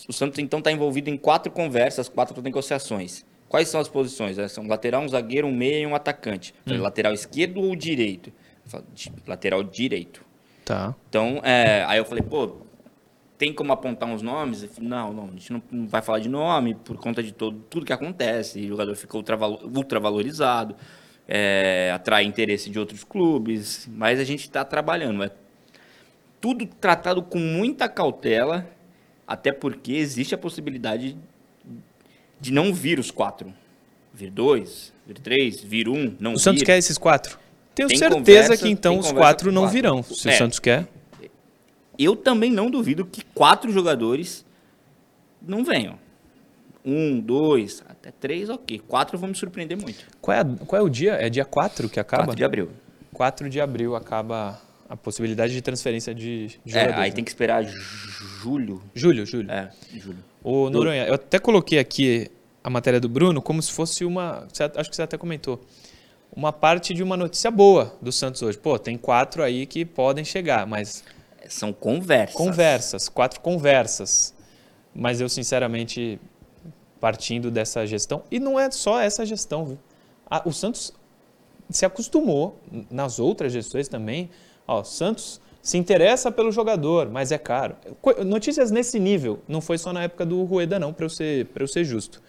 [0.07, 3.26] o Santos então está envolvido em quatro conversas, quatro negociações.
[3.47, 4.38] Quais são as posições?
[4.38, 6.53] É, São um lateral, um zagueiro, um meia e um atacante.
[6.66, 8.30] Falei, Lateral esquerdo ou direito?
[8.66, 10.22] Eu falei, "Di- lateral direito.
[10.66, 10.95] Tá.
[11.07, 12.57] Então, é, aí eu falei, pô,
[13.38, 14.68] tem como apontar uns nomes?
[14.80, 17.94] Não, não, a gente não, vai falar de nome por conta de todo, tudo que
[17.94, 18.60] acontece.
[18.64, 20.76] O jogador fica ultravalo- ultravalorizado,
[21.28, 25.24] é, atrai interesse de outros clubes, mas a gente está trabalhando.
[25.24, 25.32] É
[26.40, 28.68] tudo tratado com muita cautela,
[29.28, 31.18] até porque existe a possibilidade
[32.40, 33.54] de não vir os quatro.
[34.14, 36.66] Vir dois, vir três, vir um, não O Santos vir.
[36.68, 37.38] quer esses quatro?
[37.74, 39.74] Tenho Tem certeza conversa- que então os quatro não quatro.
[39.76, 40.04] virão.
[40.04, 40.36] Se É.
[40.36, 40.88] o Santos quer.
[41.98, 44.46] Eu também não duvido que quatro jogadores
[45.41, 45.98] não venham.
[46.84, 48.80] Um, dois, até três, ok.
[48.88, 50.06] Quatro vão me surpreender muito.
[50.22, 51.14] Qual é, a- qual é o dia?
[51.14, 52.26] É dia 4 que acaba?
[52.26, 52.70] 4 de abril.
[53.14, 57.00] 4 de abril acaba a possibilidade de transferência de, de É, jogadores.
[57.00, 57.16] aí né?
[57.16, 58.84] tem que esperar julho.
[58.93, 59.50] Julho, julho.
[59.50, 60.20] É, julho.
[60.43, 62.30] Ô, Noronha, eu até coloquei aqui
[62.64, 64.48] a matéria do Bruno como se fosse uma.
[64.76, 65.60] Acho que você até comentou.
[66.36, 68.58] Uma parte de uma notícia boa do Santos hoje.
[68.60, 71.04] Pô, tem quatro aí que podem chegar, mas
[71.50, 72.36] São conversas.
[72.36, 74.34] Conversas, quatro conversas.
[74.93, 76.20] Mas eu, sinceramente,
[77.00, 79.80] partindo dessa gestão, e não é só essa gestão, viu?
[80.43, 80.93] o Santos
[81.70, 84.30] se acostumou nas outras gestões também.
[84.68, 87.76] Ó, Santos se interessa pelo jogador, mas é caro.
[88.26, 91.68] Notícias nesse nível, não foi só na época do Rueda, não, para eu, ser, eu
[91.68, 92.22] ser justo.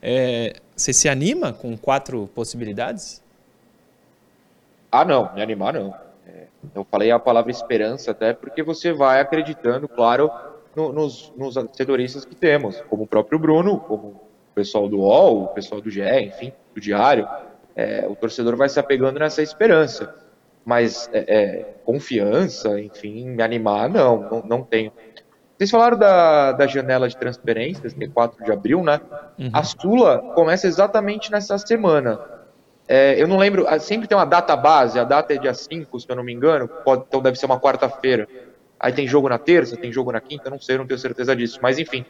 [0.00, 3.22] É, você se anima com quatro possibilidades?
[4.90, 5.94] Ah, não, me animar não.
[6.74, 10.30] Eu falei a palavra esperança até porque você vai acreditando, claro,
[10.74, 11.56] no, nos, nos
[12.24, 16.02] que temos, como o próprio Bruno, como o pessoal do UOL, o pessoal do GE,
[16.02, 17.28] enfim, do Diário.
[17.74, 20.14] É, o torcedor vai se apegando nessa esperança.
[20.64, 24.92] Mas é, é, confiança, enfim, me animar, não, não, não tenho.
[25.58, 29.00] Vocês falaram da, da janela de transferências, que é 4 de abril, né?
[29.38, 29.50] Uhum.
[29.52, 32.20] A Sula começa exatamente nessa semana.
[32.88, 36.00] É, eu não lembro, ah, sempre tem uma data base, a data é dia 5,
[36.00, 38.28] se eu não me engano, pode, então deve ser uma quarta-feira.
[38.78, 41.58] Aí tem jogo na terça, tem jogo na quinta, não sei, não tenho certeza disso.
[41.62, 42.04] Mas enfim,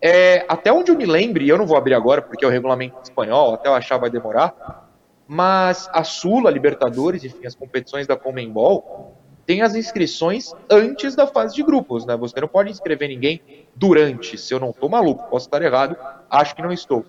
[0.00, 2.96] é, até onde eu me lembre, eu não vou abrir agora porque é o regulamento
[3.02, 4.86] espanhol, até eu achar vai demorar,
[5.26, 11.54] mas a Sula, Libertadores, enfim, as competições da Comembol, tem as inscrições antes da fase
[11.54, 12.16] de grupos, né?
[12.16, 13.40] Você não pode inscrever ninguém
[13.74, 14.36] durante.
[14.36, 15.96] Se eu não estou maluco, posso estar errado,
[16.28, 17.04] acho que não estou.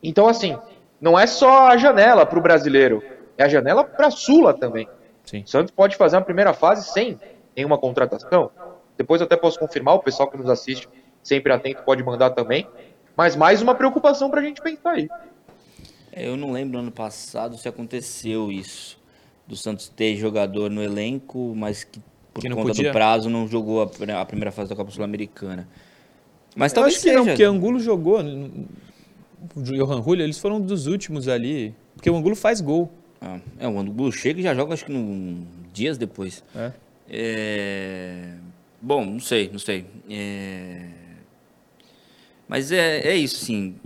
[0.00, 0.56] Então, assim,
[1.02, 3.02] não é só a janela para o brasileiro,
[3.36, 4.88] é a janela para a Sula também.
[5.24, 5.42] Sim.
[5.44, 7.18] O Santos pode fazer uma primeira fase sem
[7.56, 8.52] nenhuma contratação.
[8.96, 10.88] Depois eu até posso confirmar, o pessoal que nos assiste,
[11.20, 12.68] sempre atento, pode mandar também.
[13.16, 15.08] Mas mais uma preocupação para a gente pensar aí.
[16.12, 18.96] Eu não lembro ano passado se aconteceu isso.
[19.44, 22.00] Do Santos ter jogador no elenco, mas que
[22.32, 22.90] por que conta podia?
[22.90, 25.68] do prazo não jogou a, a primeira fase da Copa Sul-Americana.
[26.54, 27.18] Mas eu talvez acho que seja.
[27.18, 28.20] não, porque Angulo jogou.
[29.54, 31.74] O Johan Julio, eles foram dos últimos ali.
[31.94, 32.90] Porque o Angulo faz gol.
[33.20, 36.42] Ah, é, o Angulo chega e já joga, acho que no, dias depois.
[36.54, 36.72] É.
[37.08, 38.34] é...
[38.80, 39.86] Bom, não sei, não sei.
[40.10, 40.88] É...
[42.48, 43.76] Mas é, é isso, sim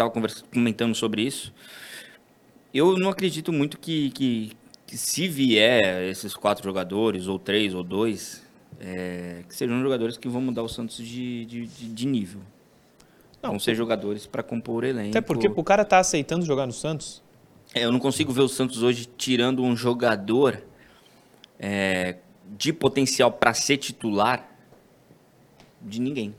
[0.00, 0.10] estava
[0.52, 1.52] comentando sobre isso.
[2.72, 4.52] Eu não acredito muito que, que,
[4.86, 8.42] que, se vier esses quatro jogadores, ou três, ou dois,
[8.80, 12.40] é, que sejam jogadores que vão mudar o Santos de, de, de nível.
[13.42, 15.10] Não, ser jogadores para compor o elenco.
[15.10, 17.22] Até porque o cara tá aceitando jogar no Santos.
[17.74, 20.62] É, eu não consigo ver o Santos hoje tirando um jogador
[21.58, 22.16] é,
[22.56, 24.48] de potencial para ser titular
[25.80, 26.34] de ninguém.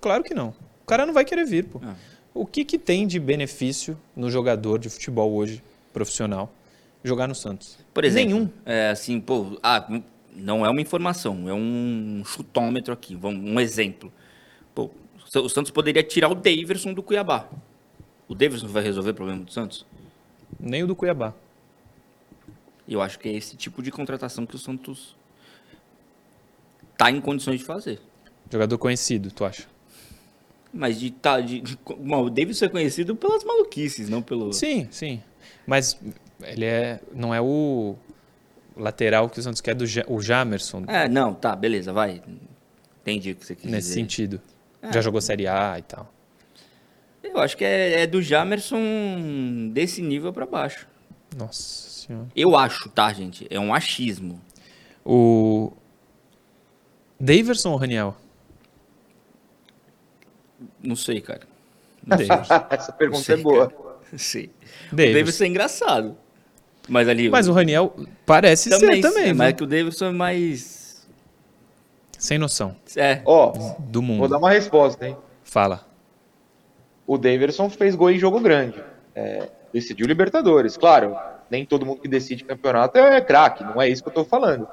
[0.00, 0.54] Claro que não.
[0.82, 1.80] O cara não vai querer vir, pô.
[1.84, 1.94] Ah.
[2.32, 6.52] O que, que tem de benefício no jogador de futebol hoje, profissional,
[7.04, 7.78] jogar no Santos?
[7.92, 8.50] Por exemplo, Nenhum.
[8.64, 10.00] É, assim, pô, ah,
[10.34, 14.12] não é uma informação, é um chutômetro aqui, um exemplo.
[14.74, 14.90] Pô,
[15.34, 17.48] o Santos poderia tirar o Daverson do Cuiabá.
[18.28, 19.86] O Daverson vai resolver o problema do Santos?
[20.58, 21.32] Nem o do Cuiabá.
[22.88, 25.14] Eu acho que é esse tipo de contratação que o Santos
[26.92, 28.00] está em condições de fazer.
[28.50, 29.66] Jogador conhecido, tu acha?
[30.72, 34.52] Mas de, tá, de, de bom, o Davis é conhecido pelas maluquices, não pelo.
[34.52, 35.22] Sim, sim.
[35.66, 35.98] Mas
[36.42, 37.96] ele é, não é o
[38.76, 40.84] lateral que o Santos quer do o Jamerson.
[40.86, 42.22] É, não, tá, beleza, vai.
[43.02, 44.00] Entendi o que você quis Nesse dizer.
[44.00, 44.40] sentido.
[44.82, 44.92] É.
[44.92, 46.12] Já jogou Série A e tal.
[47.22, 50.88] Eu acho que é, é do Jamerson desse nível para baixo.
[51.36, 52.26] Nossa senhora.
[52.34, 53.46] Eu acho, tá, gente?
[53.50, 54.40] É um achismo.
[55.04, 55.72] O.
[57.18, 58.16] Daverson ou Raniel?
[60.82, 61.42] Não sei, cara.
[62.04, 62.16] Não
[62.70, 63.70] Essa pergunta sei, é boa.
[63.70, 64.18] Cara.
[64.18, 64.48] Sim.
[64.90, 65.10] Davis.
[65.10, 66.16] O Davidson é engraçado.
[66.88, 67.28] Mas ali.
[67.28, 67.94] Mas o Raniel
[68.26, 69.28] parece também, ser também.
[69.28, 70.79] Sim, mas é que o Davidson é mais.
[72.20, 72.76] Sem noção.
[72.96, 73.22] É.
[73.24, 74.18] Ó, do mundo.
[74.20, 75.16] Vou dar uma resposta, hein?
[75.42, 75.86] Fala.
[77.06, 78.80] O Davidson fez gol em jogo grande.
[79.14, 80.76] É, decidiu Libertadores.
[80.76, 81.16] Claro,
[81.50, 84.68] nem todo mundo que decide campeonato é craque, não é isso que eu tô falando.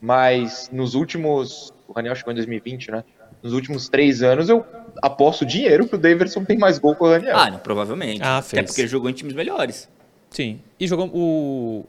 [0.00, 1.72] Mas nos últimos.
[1.88, 3.04] O Raniel chegou em 2020, né?
[3.42, 4.64] nos últimos três anos, eu
[5.02, 7.36] aposto dinheiro que o Davidson tem mais gol que o Daniel.
[7.36, 8.20] Ah, não, provavelmente.
[8.22, 8.60] Ah, fez.
[8.60, 9.88] Até porque jogou em times melhores.
[10.30, 10.60] Sim.
[10.78, 11.84] E jogou o.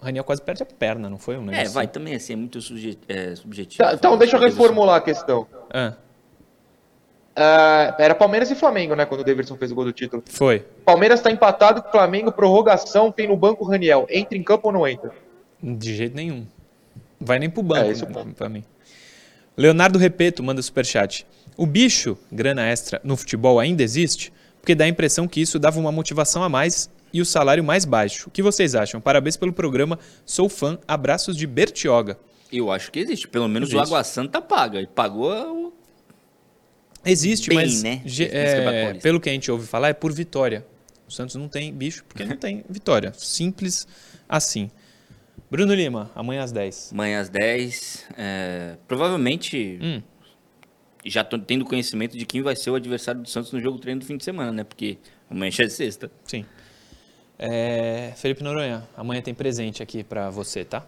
[0.00, 1.66] Raniel quase perde a perna, não foi um negócio?
[1.66, 2.98] É, vai também assim, é muito suje...
[3.08, 3.82] é, subjetivo.
[3.82, 5.46] Tá, então, deixa eu reformular a questão.
[5.70, 5.94] Ah.
[7.38, 9.04] Uh, era Palmeiras e Flamengo, né?
[9.04, 10.22] Quando o Davidson fez o gol do título.
[10.26, 10.64] Foi.
[10.84, 14.06] Palmeiras está empatado com o Flamengo, prorrogação, tem no banco o Raniel.
[14.08, 15.12] Entra em campo ou não entra?
[15.62, 16.46] De jeito nenhum.
[17.20, 18.64] Vai nem pro banco, é, esse é pra mim.
[19.56, 21.26] Leonardo Repeto manda superchat.
[21.56, 24.32] O bicho, grana extra, no futebol ainda existe?
[24.60, 27.84] Porque dá a impressão que isso dava uma motivação a mais e o salário mais
[27.84, 28.28] baixo.
[28.28, 29.00] O que vocês acham?
[29.00, 29.98] Parabéns pelo programa.
[30.24, 30.78] Sou fã.
[30.86, 32.18] Abraços de Bertioga.
[32.52, 33.26] Eu acho que existe.
[33.28, 33.80] Pelo menos existe.
[33.80, 34.80] o Água Santa paga.
[34.80, 35.72] E pagou o...
[37.04, 38.02] Existe, Bem, mas né?
[38.32, 40.66] é, pelo que a gente ouve falar, é por vitória.
[41.08, 43.12] O Santos não tem bicho porque não tem vitória.
[43.16, 43.86] Simples
[44.28, 44.70] assim.
[45.48, 46.90] Bruno Lima, amanhã às 10.
[46.92, 48.06] Amanhã às 10.
[48.18, 50.02] É, provavelmente, Hum.
[51.04, 54.00] já tô tendo conhecimento de quem vai ser o adversário do Santos no jogo treino
[54.00, 54.64] do fim de semana, né?
[54.64, 54.98] Porque
[55.30, 56.10] amanhã já é sexta.
[56.24, 56.44] Sim.
[57.38, 60.86] É, Felipe Noronha, amanhã tem presente aqui pra você, tá?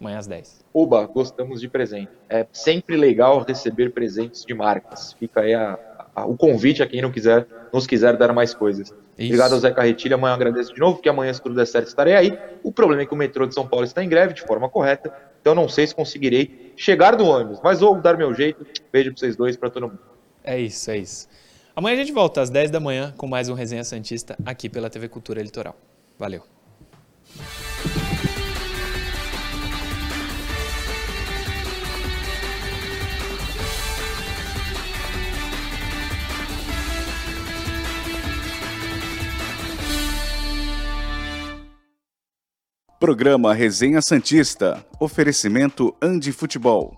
[0.00, 0.58] Amanhã às 10.
[0.74, 2.10] Oba, gostamos de presente.
[2.30, 5.14] É sempre legal receber presentes de marcas.
[5.18, 5.78] Fica aí a-
[6.14, 8.92] a- o convite a quem não quiser, nos quiser dar mais coisas.
[9.28, 11.88] Obrigado ao Zé Carretilha, amanhã eu agradeço de novo, porque amanhã, se tudo der certo,
[11.88, 12.38] estarei aí.
[12.62, 15.12] O problema é que o metrô de São Paulo está em greve de forma correta,
[15.40, 18.66] então não sei se conseguirei chegar no ônibus, mas vou dar meu jeito.
[18.92, 20.00] Beijo pra vocês dois, pra todo mundo.
[20.44, 21.26] É isso, é isso.
[21.76, 24.88] Amanhã a gente volta às 10 da manhã com mais um Resenha Santista aqui pela
[24.88, 25.76] TV Cultura Litoral.
[26.18, 26.42] Valeu.
[42.98, 44.82] Programa Resenha Santista.
[44.98, 46.96] Oferecimento Andi Futebol.